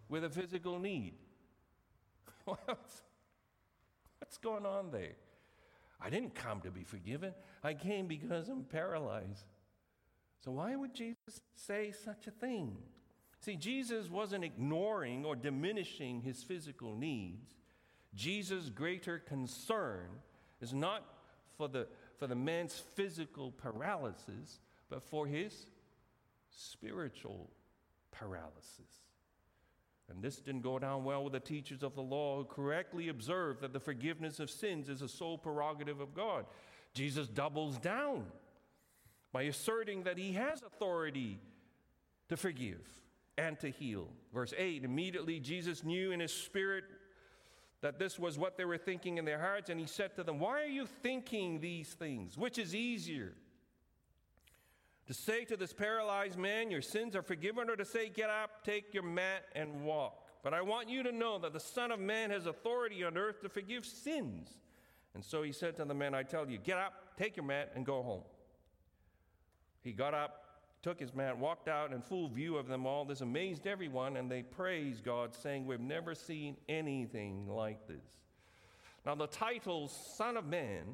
with 0.08 0.24
a 0.24 0.30
physical 0.30 0.78
need. 0.78 1.14
what's, 4.28 4.36
going 4.36 4.66
on 4.66 4.90
there? 4.90 5.14
I 6.00 6.10
didn't 6.10 6.34
come 6.34 6.60
to 6.60 6.70
be 6.70 6.84
forgiven. 6.84 7.32
I 7.64 7.72
came 7.72 8.06
because 8.06 8.50
I'm 8.50 8.64
paralyzed. 8.64 9.46
So, 10.44 10.50
why 10.52 10.76
would 10.76 10.94
Jesus 10.94 11.40
say 11.54 11.92
such 12.04 12.26
a 12.26 12.30
thing? 12.30 12.76
See, 13.40 13.56
Jesus 13.56 14.10
wasn't 14.10 14.44
ignoring 14.44 15.24
or 15.24 15.34
diminishing 15.34 16.20
his 16.20 16.42
physical 16.42 16.94
needs. 16.94 17.54
Jesus' 18.14 18.68
greater 18.68 19.18
concern 19.18 20.08
is 20.60 20.74
not 20.74 21.04
for 21.56 21.68
the, 21.68 21.86
for 22.18 22.26
the 22.26 22.34
man's 22.34 22.82
physical 22.94 23.50
paralysis, 23.50 24.60
but 24.90 25.02
for 25.02 25.26
his 25.26 25.66
spiritual 26.50 27.48
paralysis. 28.10 29.07
And 30.10 30.22
this 30.22 30.36
didn't 30.36 30.62
go 30.62 30.78
down 30.78 31.04
well 31.04 31.24
with 31.24 31.34
the 31.34 31.40
teachers 31.40 31.82
of 31.82 31.94
the 31.94 32.02
law 32.02 32.38
who 32.38 32.44
correctly 32.44 33.08
observed 33.08 33.60
that 33.60 33.72
the 33.72 33.80
forgiveness 33.80 34.40
of 34.40 34.50
sins 34.50 34.88
is 34.88 35.02
a 35.02 35.08
sole 35.08 35.36
prerogative 35.36 36.00
of 36.00 36.14
God. 36.14 36.46
Jesus 36.94 37.28
doubles 37.28 37.78
down 37.78 38.24
by 39.32 39.42
asserting 39.42 40.04
that 40.04 40.16
he 40.16 40.32
has 40.32 40.62
authority 40.62 41.38
to 42.28 42.36
forgive 42.36 42.80
and 43.36 43.58
to 43.60 43.70
heal. 43.70 44.08
Verse 44.32 44.54
8 44.56 44.84
immediately 44.84 45.40
Jesus 45.40 45.84
knew 45.84 46.10
in 46.10 46.20
his 46.20 46.32
spirit 46.32 46.84
that 47.80 47.98
this 47.98 48.18
was 48.18 48.38
what 48.38 48.56
they 48.56 48.64
were 48.64 48.78
thinking 48.78 49.18
in 49.18 49.24
their 49.24 49.38
hearts, 49.38 49.70
and 49.70 49.78
he 49.78 49.86
said 49.86 50.16
to 50.16 50.24
them, 50.24 50.40
Why 50.40 50.62
are 50.62 50.66
you 50.66 50.86
thinking 50.86 51.60
these 51.60 51.88
things? 51.88 52.36
Which 52.36 52.58
is 52.58 52.74
easier? 52.74 53.34
To 55.08 55.14
say 55.14 55.46
to 55.46 55.56
this 55.56 55.72
paralyzed 55.72 56.38
man, 56.38 56.70
Your 56.70 56.82
sins 56.82 57.16
are 57.16 57.22
forgiven, 57.22 57.70
or 57.70 57.76
to 57.76 57.84
say, 57.84 58.10
Get 58.10 58.28
up, 58.28 58.62
take 58.62 58.92
your 58.92 59.02
mat, 59.02 59.44
and 59.54 59.82
walk. 59.82 60.28
But 60.42 60.52
I 60.54 60.60
want 60.60 60.88
you 60.88 61.02
to 61.02 61.10
know 61.12 61.38
that 61.38 61.52
the 61.52 61.60
Son 61.60 61.90
of 61.90 61.98
Man 61.98 62.30
has 62.30 62.46
authority 62.46 63.02
on 63.02 63.16
earth 63.16 63.40
to 63.40 63.48
forgive 63.48 63.84
sins. 63.84 64.58
And 65.14 65.24
so 65.24 65.42
he 65.42 65.50
said 65.50 65.76
to 65.76 65.84
the 65.84 65.94
man, 65.94 66.14
I 66.14 66.22
tell 66.22 66.48
you, 66.48 66.58
Get 66.58 66.76
up, 66.76 67.16
take 67.16 67.36
your 67.36 67.46
mat, 67.46 67.72
and 67.74 67.86
go 67.86 68.02
home. 68.02 68.22
He 69.82 69.92
got 69.92 70.12
up, 70.12 70.44
took 70.82 71.00
his 71.00 71.14
mat, 71.14 71.38
walked 71.38 71.68
out 71.68 71.92
in 71.92 72.02
full 72.02 72.28
view 72.28 72.58
of 72.58 72.68
them 72.68 72.86
all. 72.86 73.06
This 73.06 73.22
amazed 73.22 73.66
everyone, 73.66 74.18
and 74.18 74.30
they 74.30 74.42
praised 74.42 75.04
God, 75.04 75.34
saying, 75.34 75.64
We've 75.64 75.80
never 75.80 76.14
seen 76.14 76.58
anything 76.68 77.48
like 77.48 77.88
this. 77.88 78.04
Now, 79.06 79.14
the 79.14 79.26
title 79.26 79.88
Son 79.88 80.36
of 80.36 80.44
Man 80.44 80.84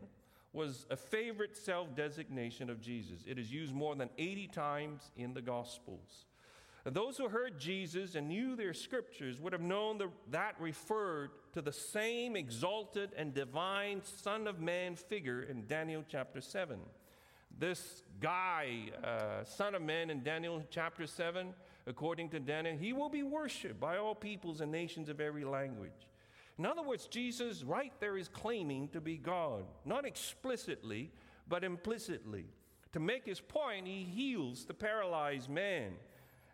was 0.54 0.86
a 0.90 0.96
favorite 0.96 1.56
self 1.56 1.94
designation 1.94 2.70
of 2.70 2.80
Jesus. 2.80 3.20
It 3.26 3.38
is 3.38 3.52
used 3.52 3.74
more 3.74 3.94
than 3.94 4.08
80 4.16 4.48
times 4.48 5.10
in 5.16 5.34
the 5.34 5.42
Gospels. 5.42 6.26
And 6.86 6.94
those 6.94 7.16
who 7.16 7.28
heard 7.28 7.58
Jesus 7.58 8.14
and 8.14 8.28
knew 8.28 8.56
their 8.56 8.74
scriptures 8.74 9.40
would 9.40 9.54
have 9.54 9.62
known 9.62 9.96
the, 9.96 10.10
that 10.30 10.54
referred 10.60 11.30
to 11.54 11.62
the 11.62 11.72
same 11.72 12.36
exalted 12.36 13.10
and 13.16 13.32
divine 13.32 14.02
Son 14.04 14.46
of 14.46 14.60
Man 14.60 14.94
figure 14.94 15.42
in 15.42 15.66
Daniel 15.66 16.04
chapter 16.06 16.40
7 16.40 16.78
this 17.58 18.02
guy, 18.20 18.90
uh, 19.02 19.44
Son 19.44 19.74
of 19.74 19.82
Man, 19.82 20.10
in 20.10 20.22
Daniel 20.22 20.62
chapter 20.70 21.06
7, 21.06 21.54
according 21.86 22.30
to 22.30 22.40
Daniel, 22.40 22.76
he 22.76 22.92
will 22.92 23.08
be 23.08 23.22
worshiped 23.22 23.80
by 23.80 23.96
all 23.96 24.14
peoples 24.14 24.60
and 24.60 24.72
nations 24.72 25.08
of 25.08 25.20
every 25.20 25.44
language. 25.44 26.08
In 26.58 26.66
other 26.66 26.82
words, 26.82 27.06
Jesus 27.06 27.62
right 27.64 27.92
there 28.00 28.16
is 28.16 28.28
claiming 28.28 28.88
to 28.88 29.00
be 29.00 29.16
God, 29.16 29.64
not 29.84 30.06
explicitly, 30.06 31.10
but 31.48 31.64
implicitly. 31.64 32.46
To 32.92 33.00
make 33.00 33.26
his 33.26 33.40
point, 33.40 33.88
he 33.88 34.04
heals 34.04 34.64
the 34.64 34.74
paralyzed 34.74 35.50
man. 35.50 35.92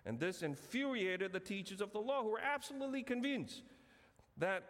And 0.06 0.18
this 0.18 0.42
infuriated 0.42 1.32
the 1.32 1.40
teachers 1.40 1.82
of 1.82 1.92
the 1.92 1.98
law 1.98 2.22
who 2.22 2.30
were 2.30 2.40
absolutely 2.40 3.02
convinced 3.02 3.62
that 4.38 4.64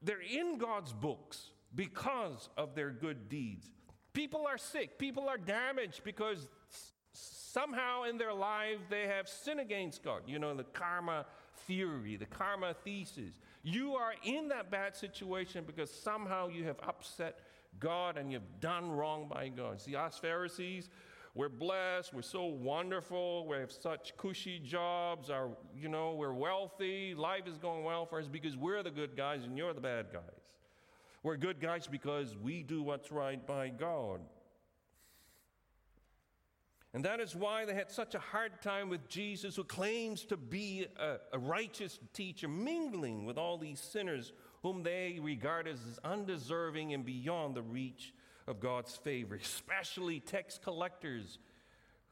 they're 0.00 0.22
in 0.22 0.56
God's 0.56 0.92
books 0.94 1.50
because 1.74 2.48
of 2.56 2.74
their 2.74 2.90
good 2.90 3.28
deeds. 3.28 3.70
People 4.14 4.46
are 4.46 4.58
sick, 4.58 4.98
people 4.98 5.28
are 5.28 5.38
damaged 5.38 6.02
because 6.04 6.48
somehow 7.12 8.04
in 8.04 8.16
their 8.16 8.32
life 8.32 8.78
they 8.88 9.06
have 9.06 9.28
sinned 9.28 9.60
against 9.60 10.02
God. 10.02 10.22
You 10.26 10.38
know, 10.38 10.54
the 10.54 10.64
karma 10.64 11.26
theory, 11.66 12.16
the 12.16 12.26
karma 12.26 12.74
thesis. 12.84 13.38
You 13.62 13.94
are 13.94 14.14
in 14.24 14.48
that 14.48 14.70
bad 14.70 14.96
situation 14.96 15.64
because 15.64 15.90
somehow 15.90 16.48
you 16.48 16.64
have 16.64 16.76
upset 16.86 17.38
God 17.78 18.16
and 18.16 18.32
you've 18.32 18.60
done 18.60 18.90
wrong 18.90 19.28
by 19.28 19.48
God. 19.48 19.80
See, 19.80 19.94
us 19.94 20.18
Pharisees, 20.18 20.88
we're 21.34 21.48
blessed, 21.48 22.12
we're 22.12 22.22
so 22.22 22.44
wonderful, 22.44 23.46
we 23.46 23.56
have 23.56 23.72
such 23.72 24.16
cushy 24.16 24.58
jobs, 24.58 25.30
our, 25.30 25.48
you 25.74 25.88
know, 25.88 26.12
we're 26.12 26.34
wealthy, 26.34 27.14
life 27.14 27.46
is 27.46 27.56
going 27.56 27.84
well 27.84 28.04
for 28.04 28.18
us 28.18 28.28
because 28.28 28.56
we're 28.56 28.82
the 28.82 28.90
good 28.90 29.16
guys 29.16 29.44
and 29.44 29.56
you're 29.56 29.72
the 29.72 29.80
bad 29.80 30.06
guys. 30.12 30.22
We're 31.22 31.36
good 31.36 31.60
guys 31.60 31.86
because 31.86 32.36
we 32.36 32.62
do 32.62 32.82
what's 32.82 33.12
right 33.12 33.44
by 33.46 33.68
God. 33.68 34.20
And 36.94 37.04
that 37.06 37.20
is 37.20 37.34
why 37.34 37.64
they 37.64 37.74
had 37.74 37.90
such 37.90 38.14
a 38.14 38.18
hard 38.18 38.60
time 38.60 38.90
with 38.90 39.08
Jesus, 39.08 39.56
who 39.56 39.64
claims 39.64 40.24
to 40.26 40.36
be 40.36 40.86
a, 40.98 41.16
a, 41.32 41.38
righteous 41.38 41.98
teacher, 42.12 42.48
mingling 42.48 43.24
with 43.24 43.38
all 43.38 43.56
these 43.56 43.80
sinners 43.80 44.32
whom 44.62 44.82
they 44.82 45.18
regard 45.22 45.66
as 45.66 45.78
undeserving 46.04 46.92
and 46.92 47.04
beyond 47.04 47.54
the 47.54 47.62
reach 47.62 48.12
of 48.46 48.60
God's 48.60 48.94
favor, 48.94 49.34
especially 49.42 50.20
tax 50.20 50.58
collectors 50.62 51.38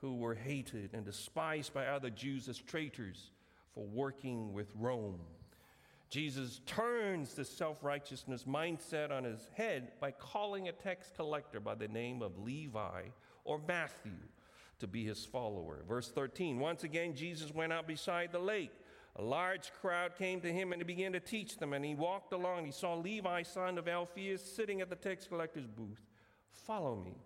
who 0.00 0.16
were 0.16 0.34
hated 0.34 0.94
and 0.94 1.04
despised 1.04 1.74
by 1.74 1.86
other 1.86 2.08
Jews 2.08 2.48
as 2.48 2.56
traitors 2.56 3.32
for 3.74 3.84
working 3.84 4.54
with 4.54 4.72
Rome. 4.78 5.20
Jesus 6.08 6.62
turns 6.64 7.34
the 7.34 7.44
self 7.44 7.84
righteousness 7.84 8.44
mindset 8.44 9.12
on 9.12 9.24
his 9.24 9.46
head 9.54 9.92
by 10.00 10.10
calling 10.10 10.68
a 10.68 10.72
tax 10.72 11.12
collector 11.14 11.60
by 11.60 11.74
the 11.74 11.86
name 11.86 12.22
of 12.22 12.38
Levi 12.38 13.02
or 13.44 13.60
Matthew 13.68 14.16
to 14.80 14.86
be 14.86 15.04
his 15.04 15.24
follower. 15.24 15.84
Verse 15.88 16.10
13 16.10 16.58
Once 16.58 16.84
again, 16.84 17.14
Jesus 17.14 17.54
went 17.54 17.72
out 17.72 17.86
beside 17.86 18.32
the 18.32 18.38
lake. 18.38 18.72
A 19.16 19.22
large 19.22 19.72
crowd 19.80 20.16
came 20.16 20.40
to 20.40 20.52
him 20.52 20.72
and 20.72 20.80
he 20.80 20.84
began 20.84 21.12
to 21.12 21.20
teach 21.20 21.58
them. 21.58 21.72
And 21.72 21.84
he 21.84 21.94
walked 21.94 22.32
along. 22.32 22.58
and 22.58 22.66
He 22.66 22.72
saw 22.72 22.94
Levi, 22.94 23.42
son 23.42 23.78
of 23.78 23.88
Alphaeus, 23.88 24.42
sitting 24.42 24.80
at 24.80 24.88
the 24.88 24.96
tax 24.96 25.26
collector's 25.26 25.66
booth. 25.66 26.00
Follow 26.52 26.96
me. 26.96 27.16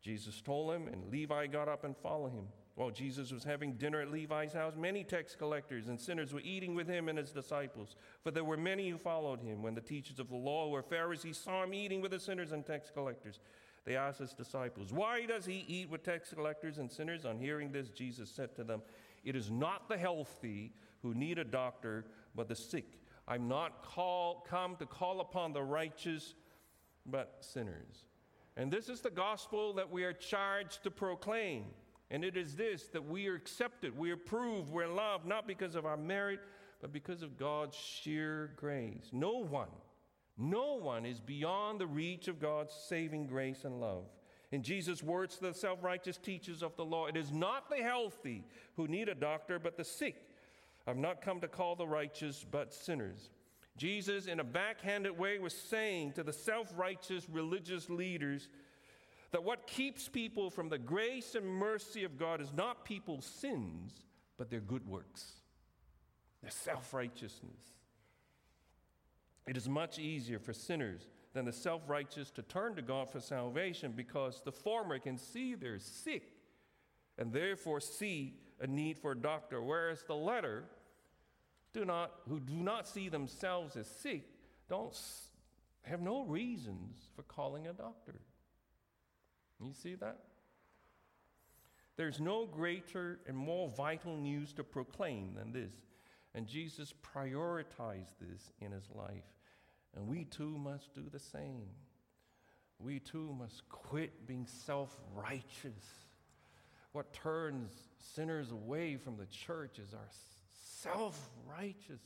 Jesus 0.00 0.40
told 0.42 0.74
him, 0.74 0.86
and 0.88 1.10
Levi 1.10 1.46
got 1.46 1.68
up 1.68 1.84
and 1.84 1.96
followed 1.96 2.32
him. 2.32 2.46
While 2.76 2.90
Jesus 2.90 3.30
was 3.30 3.44
having 3.44 3.74
dinner 3.74 4.00
at 4.00 4.10
Levi's 4.10 4.52
house, 4.52 4.74
many 4.76 5.04
tax 5.04 5.36
collectors 5.36 5.86
and 5.86 5.98
sinners 5.98 6.34
were 6.34 6.40
eating 6.40 6.74
with 6.74 6.88
him 6.88 7.08
and 7.08 7.16
his 7.16 7.30
disciples. 7.30 7.94
For 8.22 8.32
there 8.32 8.44
were 8.44 8.56
many 8.56 8.90
who 8.90 8.98
followed 8.98 9.40
him. 9.40 9.62
When 9.62 9.74
the 9.74 9.80
teachers 9.80 10.18
of 10.18 10.28
the 10.28 10.36
law 10.36 10.68
or 10.68 10.82
Pharisees 10.82 11.38
saw 11.38 11.62
him 11.62 11.72
eating 11.72 12.00
with 12.00 12.10
the 12.10 12.18
sinners 12.18 12.50
and 12.50 12.66
tax 12.66 12.90
collectors, 12.90 13.38
they 13.84 13.96
asked 13.96 14.18
his 14.18 14.32
disciples, 14.32 14.92
Why 14.92 15.26
does 15.26 15.44
he 15.44 15.64
eat 15.68 15.90
with 15.90 16.02
tax 16.02 16.32
collectors 16.32 16.78
and 16.78 16.90
sinners? 16.90 17.24
On 17.24 17.38
hearing 17.38 17.70
this, 17.70 17.90
Jesus 17.90 18.30
said 18.30 18.54
to 18.56 18.64
them, 18.64 18.82
It 19.24 19.36
is 19.36 19.50
not 19.50 19.88
the 19.88 19.98
healthy 19.98 20.72
who 21.02 21.14
need 21.14 21.38
a 21.38 21.44
doctor, 21.44 22.06
but 22.34 22.48
the 22.48 22.56
sick. 22.56 22.98
I'm 23.28 23.48
not 23.48 23.82
call, 23.82 24.46
come 24.48 24.76
to 24.76 24.86
call 24.86 25.20
upon 25.20 25.52
the 25.52 25.62
righteous, 25.62 26.34
but 27.06 27.36
sinners. 27.40 28.04
And 28.56 28.70
this 28.70 28.88
is 28.88 29.00
the 29.00 29.10
gospel 29.10 29.72
that 29.74 29.90
we 29.90 30.04
are 30.04 30.12
charged 30.12 30.82
to 30.84 30.90
proclaim. 30.90 31.64
And 32.10 32.24
it 32.24 32.36
is 32.36 32.54
this 32.54 32.84
that 32.88 33.04
we 33.04 33.26
are 33.28 33.34
accepted, 33.34 33.96
we 33.96 34.10
are 34.10 34.14
approved, 34.14 34.70
we're 34.70 34.86
loved, 34.86 35.26
not 35.26 35.46
because 35.46 35.74
of 35.74 35.84
our 35.84 35.96
merit, 35.96 36.40
but 36.80 36.92
because 36.92 37.22
of 37.22 37.36
God's 37.36 37.76
sheer 37.76 38.52
grace. 38.56 39.08
No 39.12 39.38
one, 39.38 39.68
no 40.36 40.74
one 40.74 41.06
is 41.06 41.20
beyond 41.20 41.80
the 41.80 41.86
reach 41.86 42.28
of 42.28 42.40
God's 42.40 42.72
saving 42.88 43.26
grace 43.26 43.64
and 43.64 43.80
love. 43.80 44.04
In 44.50 44.62
Jesus' 44.62 45.02
words 45.02 45.36
to 45.36 45.42
the 45.42 45.54
self 45.54 45.82
righteous 45.82 46.16
teachers 46.16 46.62
of 46.62 46.76
the 46.76 46.84
law, 46.84 47.06
it 47.06 47.16
is 47.16 47.32
not 47.32 47.68
the 47.68 47.82
healthy 47.82 48.44
who 48.76 48.86
need 48.88 49.08
a 49.08 49.14
doctor, 49.14 49.58
but 49.58 49.76
the 49.76 49.84
sick. 49.84 50.28
I've 50.86 50.96
not 50.96 51.22
come 51.22 51.40
to 51.40 51.48
call 51.48 51.76
the 51.76 51.86
righteous, 51.86 52.44
but 52.48 52.74
sinners. 52.74 53.30
Jesus, 53.76 54.26
in 54.26 54.40
a 54.40 54.44
backhanded 54.44 55.18
way, 55.18 55.38
was 55.38 55.54
saying 55.54 56.12
to 56.12 56.22
the 56.22 56.32
self 56.32 56.72
righteous 56.76 57.28
religious 57.28 57.88
leaders, 57.88 58.48
that 59.32 59.42
what 59.42 59.66
keeps 59.66 60.08
people 60.08 60.48
from 60.48 60.68
the 60.68 60.78
grace 60.78 61.34
and 61.34 61.44
mercy 61.44 62.04
of 62.04 62.16
God 62.16 62.40
is 62.40 62.52
not 62.52 62.84
people's 62.84 63.26
sins, 63.26 64.04
but 64.36 64.48
their 64.48 64.60
good 64.60 64.86
works, 64.86 65.32
their 66.40 66.52
self 66.52 66.94
righteousness. 66.94 67.73
It 69.46 69.56
is 69.56 69.68
much 69.68 69.98
easier 69.98 70.38
for 70.38 70.52
sinners 70.52 71.06
than 71.34 71.44
the 71.44 71.52
self 71.52 71.82
righteous 71.88 72.30
to 72.32 72.42
turn 72.42 72.74
to 72.76 72.82
God 72.82 73.10
for 73.10 73.20
salvation 73.20 73.92
because 73.94 74.40
the 74.44 74.52
former 74.52 74.98
can 74.98 75.18
see 75.18 75.54
they're 75.54 75.78
sick 75.78 76.32
and 77.18 77.32
therefore 77.32 77.80
see 77.80 78.34
a 78.60 78.66
need 78.66 78.98
for 78.98 79.12
a 79.12 79.16
doctor, 79.16 79.60
whereas 79.62 80.02
the 80.04 80.14
latter 80.14 80.64
do 81.72 81.84
not, 81.84 82.12
who 82.28 82.40
do 82.40 82.54
not 82.54 82.86
see 82.86 83.08
themselves 83.08 83.76
as 83.76 83.86
sick 83.86 84.22
don't 84.68 84.96
have 85.82 86.00
no 86.00 86.22
reasons 86.24 86.96
for 87.14 87.22
calling 87.22 87.66
a 87.66 87.72
doctor. 87.72 88.14
You 89.60 89.72
see 89.72 89.94
that? 89.96 90.18
There's 91.96 92.20
no 92.20 92.46
greater 92.46 93.20
and 93.26 93.36
more 93.36 93.68
vital 93.68 94.16
news 94.16 94.52
to 94.54 94.64
proclaim 94.64 95.34
than 95.34 95.52
this. 95.52 95.72
And 96.34 96.46
Jesus 96.46 96.92
prioritized 97.14 98.14
this 98.20 98.50
in 98.60 98.72
his 98.72 98.90
life. 98.94 99.24
And 99.94 100.08
we 100.08 100.24
too 100.24 100.58
must 100.58 100.92
do 100.94 101.04
the 101.12 101.20
same. 101.20 101.68
We 102.78 102.98
too 102.98 103.34
must 103.38 103.68
quit 103.68 104.26
being 104.26 104.46
self 104.46 104.96
righteous. 105.14 105.84
What 106.92 107.12
turns 107.12 107.72
sinners 108.14 108.50
away 108.50 108.96
from 108.96 109.16
the 109.16 109.26
church 109.26 109.78
is 109.78 109.94
our 109.94 110.10
self 110.82 111.30
righteousness. 111.46 112.00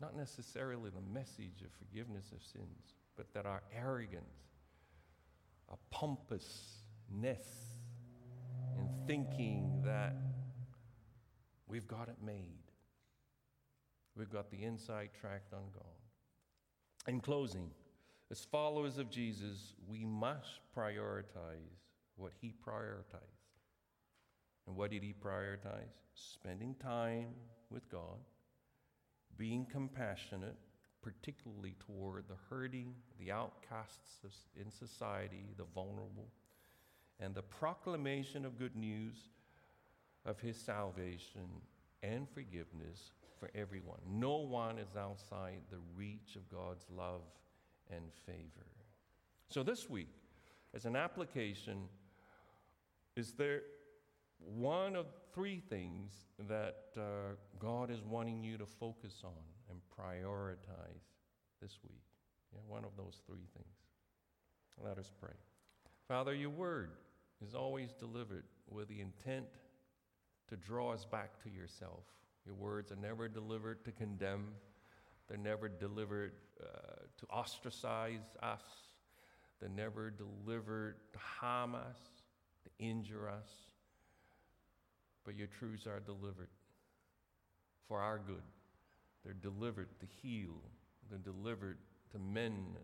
Not 0.00 0.16
necessarily 0.16 0.90
the 0.90 1.12
message 1.12 1.62
of 1.62 1.70
forgiveness 1.72 2.32
of 2.32 2.42
sins, 2.42 2.94
but 3.16 3.32
that 3.34 3.46
our 3.46 3.62
arrogance, 3.76 4.24
our 5.68 5.78
pompousness 5.90 7.46
in 8.78 8.88
thinking 9.06 9.82
that 9.84 10.16
we've 11.68 11.86
got 11.86 12.08
it 12.08 12.16
made. 12.24 12.59
We've 14.20 14.30
got 14.30 14.50
the 14.50 14.64
inside 14.64 15.08
tracked 15.18 15.54
on 15.54 15.62
God. 15.72 17.08
In 17.08 17.20
closing, 17.20 17.70
as 18.30 18.44
followers 18.44 18.98
of 18.98 19.08
Jesus, 19.08 19.72
we 19.88 20.04
must 20.04 20.60
prioritize 20.76 21.78
what 22.16 22.32
he 22.38 22.52
prioritized. 22.52 23.54
And 24.66 24.76
what 24.76 24.90
did 24.90 25.02
he 25.02 25.14
prioritize? 25.14 25.94
Spending 26.12 26.74
time 26.74 27.28
with 27.70 27.88
God, 27.88 28.18
being 29.38 29.64
compassionate, 29.64 30.58
particularly 31.00 31.76
toward 31.80 32.28
the 32.28 32.36
hurting, 32.50 32.92
the 33.18 33.32
outcasts 33.32 34.18
in 34.54 34.70
society, 34.70 35.46
the 35.56 35.64
vulnerable, 35.74 36.28
and 37.20 37.34
the 37.34 37.40
proclamation 37.40 38.44
of 38.44 38.58
good 38.58 38.76
news 38.76 39.30
of 40.26 40.38
his 40.40 40.58
salvation 40.58 41.48
and 42.02 42.28
forgiveness 42.28 43.12
for 43.40 43.50
everyone. 43.54 43.98
No 44.06 44.36
one 44.36 44.78
is 44.78 44.94
outside 44.96 45.62
the 45.70 45.78
reach 45.96 46.36
of 46.36 46.48
God's 46.48 46.84
love 46.94 47.22
and 47.90 48.04
favor. 48.26 48.66
So, 49.48 49.62
this 49.62 49.88
week, 49.88 50.12
as 50.74 50.84
an 50.84 50.94
application, 50.94 51.88
is 53.16 53.32
there 53.32 53.62
one 54.38 54.94
of 54.94 55.06
three 55.34 55.60
things 55.68 56.12
that 56.48 56.84
uh, 56.96 57.34
God 57.58 57.90
is 57.90 58.02
wanting 58.02 58.44
you 58.44 58.58
to 58.58 58.66
focus 58.66 59.22
on 59.24 59.32
and 59.70 59.80
prioritize 59.98 61.08
this 61.60 61.78
week? 61.82 62.02
Yeah, 62.52 62.60
one 62.68 62.84
of 62.84 62.90
those 62.96 63.22
three 63.26 63.48
things. 63.54 63.66
Let 64.82 64.98
us 64.98 65.10
pray. 65.20 65.34
Father, 66.06 66.34
your 66.34 66.50
word 66.50 66.90
is 67.44 67.54
always 67.54 67.92
delivered 67.92 68.44
with 68.68 68.88
the 68.88 69.00
intent 69.00 69.46
to 70.48 70.56
draw 70.56 70.92
us 70.92 71.04
back 71.04 71.42
to 71.42 71.50
yourself. 71.50 72.04
Your 72.46 72.54
words 72.54 72.90
are 72.90 72.96
never 72.96 73.28
delivered 73.28 73.84
to 73.84 73.92
condemn, 73.92 74.48
they're 75.28 75.38
never 75.38 75.68
delivered 75.68 76.32
uh, 76.60 76.66
to 77.18 77.26
ostracize 77.30 78.36
us, 78.42 78.62
they're 79.60 79.68
never 79.68 80.10
delivered 80.10 80.96
to 81.12 81.18
harm 81.18 81.74
us, 81.74 81.98
to 82.64 82.84
injure 82.84 83.28
us. 83.28 83.48
But 85.24 85.36
your 85.36 85.48
truths 85.48 85.86
are 85.86 86.00
delivered 86.00 86.48
for 87.86 88.00
our 88.00 88.18
good. 88.18 88.42
They're 89.24 89.34
delivered 89.34 89.88
to 90.00 90.06
heal, 90.22 90.62
they're 91.10 91.18
delivered 91.18 91.78
to 92.12 92.18
mend, 92.18 92.78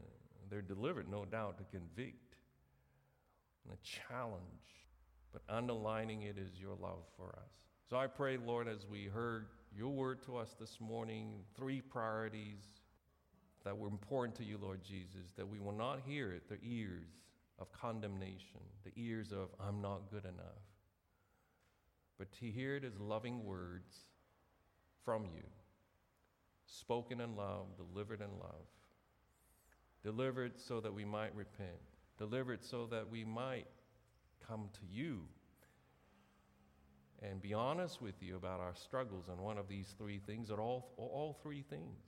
they're 0.50 0.62
delivered, 0.62 1.10
no 1.10 1.24
doubt, 1.24 1.58
to 1.58 1.64
convict 1.64 2.36
and 3.64 3.74
a 3.74 3.82
challenge. 3.82 4.42
But 5.32 5.42
underlining 5.48 6.22
it 6.22 6.38
is 6.38 6.58
your 6.60 6.76
love 6.80 7.04
for 7.16 7.28
us. 7.30 7.75
So 7.88 7.96
I 7.96 8.08
pray, 8.08 8.36
Lord, 8.36 8.66
as 8.66 8.84
we 8.90 9.04
heard 9.04 9.46
your 9.72 9.90
word 9.90 10.20
to 10.24 10.36
us 10.36 10.56
this 10.58 10.80
morning, 10.80 11.44
three 11.56 11.80
priorities 11.80 12.64
that 13.62 13.78
were 13.78 13.86
important 13.86 14.34
to 14.38 14.44
you, 14.44 14.58
Lord 14.60 14.82
Jesus, 14.82 15.30
that 15.36 15.46
we 15.46 15.60
will 15.60 15.70
not 15.70 16.00
hear 16.04 16.32
it, 16.32 16.48
the 16.48 16.58
ears 16.64 17.06
of 17.60 17.70
condemnation, 17.70 18.58
the 18.84 18.90
ears 18.96 19.30
of, 19.30 19.50
I'm 19.60 19.80
not 19.80 20.10
good 20.10 20.24
enough, 20.24 20.66
but 22.18 22.32
to 22.40 22.46
hear 22.46 22.74
it 22.74 22.82
as 22.82 22.98
loving 22.98 23.44
words 23.44 23.94
from 25.04 25.24
you, 25.24 25.44
spoken 26.66 27.20
in 27.20 27.36
love, 27.36 27.66
delivered 27.76 28.20
in 28.20 28.36
love, 28.40 28.66
delivered 30.02 30.58
so 30.58 30.80
that 30.80 30.92
we 30.92 31.04
might 31.04 31.36
repent, 31.36 31.70
delivered 32.18 32.64
so 32.64 32.86
that 32.86 33.08
we 33.08 33.24
might 33.24 33.68
come 34.44 34.70
to 34.72 34.92
you 34.92 35.20
and 37.22 37.40
be 37.40 37.54
honest 37.54 38.02
with 38.02 38.14
you 38.20 38.36
about 38.36 38.60
our 38.60 38.74
struggles 38.74 39.28
on 39.28 39.40
one 39.40 39.58
of 39.58 39.68
these 39.68 39.94
three 39.98 40.20
things, 40.26 40.50
or 40.50 40.60
all, 40.60 40.92
all 40.96 41.38
three 41.42 41.62
things. 41.62 41.98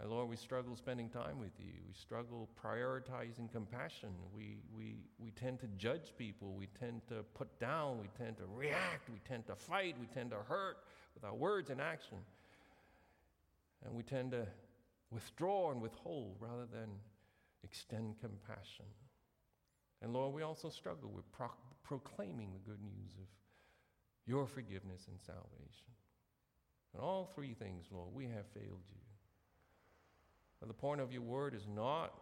And 0.00 0.10
Lord, 0.10 0.30
we 0.30 0.36
struggle 0.36 0.74
spending 0.76 1.10
time 1.10 1.38
with 1.38 1.52
you. 1.58 1.72
We 1.86 1.92
struggle 1.92 2.48
prioritizing 2.64 3.52
compassion. 3.52 4.08
We, 4.34 4.56
we, 4.74 4.96
we 5.18 5.30
tend 5.32 5.60
to 5.60 5.66
judge 5.76 6.14
people. 6.16 6.54
We 6.54 6.68
tend 6.78 7.02
to 7.08 7.22
put 7.34 7.60
down. 7.60 7.98
We 8.00 8.08
tend 8.16 8.38
to 8.38 8.44
react. 8.46 9.10
We 9.10 9.20
tend 9.28 9.46
to 9.48 9.54
fight. 9.54 9.96
We 10.00 10.06
tend 10.06 10.30
to 10.30 10.38
hurt 10.48 10.78
with 11.14 11.24
our 11.24 11.34
words 11.34 11.68
and 11.68 11.82
action. 11.82 12.16
And 13.84 13.94
we 13.94 14.02
tend 14.02 14.30
to 14.30 14.46
withdraw 15.10 15.70
and 15.70 15.82
withhold 15.82 16.36
rather 16.40 16.66
than 16.72 16.88
extend 17.62 18.14
compassion. 18.20 18.86
And 20.00 20.14
Lord, 20.14 20.32
we 20.32 20.42
also 20.42 20.70
struggle 20.70 21.10
with 21.10 21.30
pro- 21.30 21.48
proclaiming 21.82 22.52
the 22.52 22.70
good 22.70 22.80
news 22.82 23.12
of 23.20 23.26
your 24.26 24.46
forgiveness 24.46 25.06
and 25.08 25.20
salvation. 25.20 25.90
And 26.94 27.02
all 27.02 27.30
three 27.34 27.54
things, 27.54 27.86
Lord, 27.92 28.08
we 28.14 28.24
have 28.24 28.46
failed 28.54 28.82
you. 28.88 29.00
But 30.58 30.68
the 30.68 30.74
point 30.74 31.00
of 31.00 31.12
your 31.12 31.22
word 31.22 31.54
is 31.54 31.66
not 31.74 32.12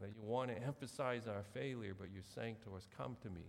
that 0.00 0.10
you 0.10 0.22
want 0.22 0.50
to 0.50 0.62
emphasize 0.62 1.26
our 1.28 1.44
failure, 1.54 1.94
but 1.98 2.08
you're 2.12 2.22
saying 2.34 2.56
to 2.64 2.74
us, 2.76 2.86
Come 2.96 3.16
to 3.22 3.30
me. 3.30 3.46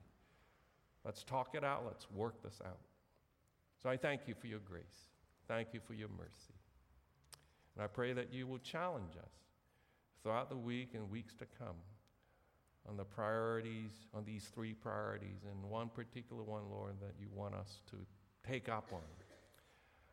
Let's 1.04 1.24
talk 1.24 1.56
it 1.56 1.64
out. 1.64 1.84
Let's 1.86 2.10
work 2.12 2.42
this 2.44 2.62
out. 2.64 2.80
So 3.82 3.90
I 3.90 3.98
thank 3.98 4.22
you 4.28 4.36
for 4.40 4.48
your 4.48 4.60
grace. 4.60 4.84
Thank 5.48 5.70
you 5.74 5.82
for 5.86 5.94
your 5.94 6.08
mercy. 6.18 6.54
And 7.76 7.84
I 7.84 7.88
pray 7.88 8.14
that 8.14 8.32
you 8.32 8.48
will 8.48 8.60
challenge 8.60 9.14
us 9.18 9.32
throughout 10.22 10.50
the 10.50 10.56
week 10.56 10.92
and 10.94 11.10
weeks 11.10 11.36
to 11.36 11.46
come 11.60 11.76
on 12.88 12.98
the 12.98 13.04
priorities, 13.04 13.92
on 14.14 14.24
these 14.26 14.46
three 14.54 14.74
priorities, 14.74 15.46
and 15.50 15.70
one 15.70 15.90
particular 15.90 16.44
one, 16.44 16.64
Lord, 16.70 16.94
that 17.02 17.14
you 17.20 17.28
want 17.34 17.56
us 17.56 17.80
to 17.92 17.98
take 18.48 18.70
up 18.70 18.90
on. 18.92 19.02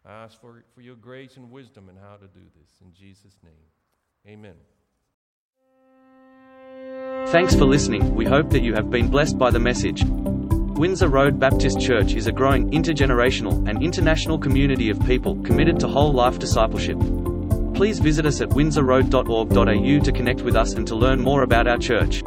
I 0.07 0.25
ask 0.25 0.41
for, 0.41 0.65
for 0.75 0.81
your 0.81 0.97
grace 0.97 1.37
and 1.37 1.51
wisdom 1.51 1.89
in 1.89 1.97
how 1.97 2.17
to 2.17 2.27
do 2.27 2.41
this. 2.59 2.71
In 2.81 2.93
Jesus' 2.95 3.37
name, 3.43 4.33
amen. 4.33 4.55
Thanks 7.31 7.55
for 7.55 7.65
listening. 7.65 8.15
We 8.15 8.25
hope 8.25 8.51
that 8.51 8.63
you 8.63 8.75
have 8.75 8.91
been 8.91 9.09
blessed 9.09 9.39
by 9.39 9.51
the 9.51 9.59
message. 9.59 10.03
Windsor 10.05 11.09
Road 11.09 11.39
Baptist 11.39 11.79
Church 11.81 12.15
is 12.15 12.27
a 12.27 12.33
growing, 12.33 12.71
intergenerational, 12.71 13.69
and 13.69 13.83
international 13.83 14.39
community 14.39 14.89
of 14.89 15.05
people 15.05 15.37
committed 15.43 15.79
to 15.81 15.89
whole 15.89 16.13
life 16.13 16.39
discipleship. 16.39 16.99
Please 17.75 17.99
visit 17.99 18.25
us 18.25 18.41
at 18.41 18.49
windsorroad.org.au 18.49 20.05
to 20.05 20.13
connect 20.13 20.41
with 20.41 20.57
us 20.57 20.73
and 20.73 20.87
to 20.87 20.95
learn 20.95 21.21
more 21.21 21.43
about 21.43 21.67
our 21.67 21.79
church. 21.79 22.23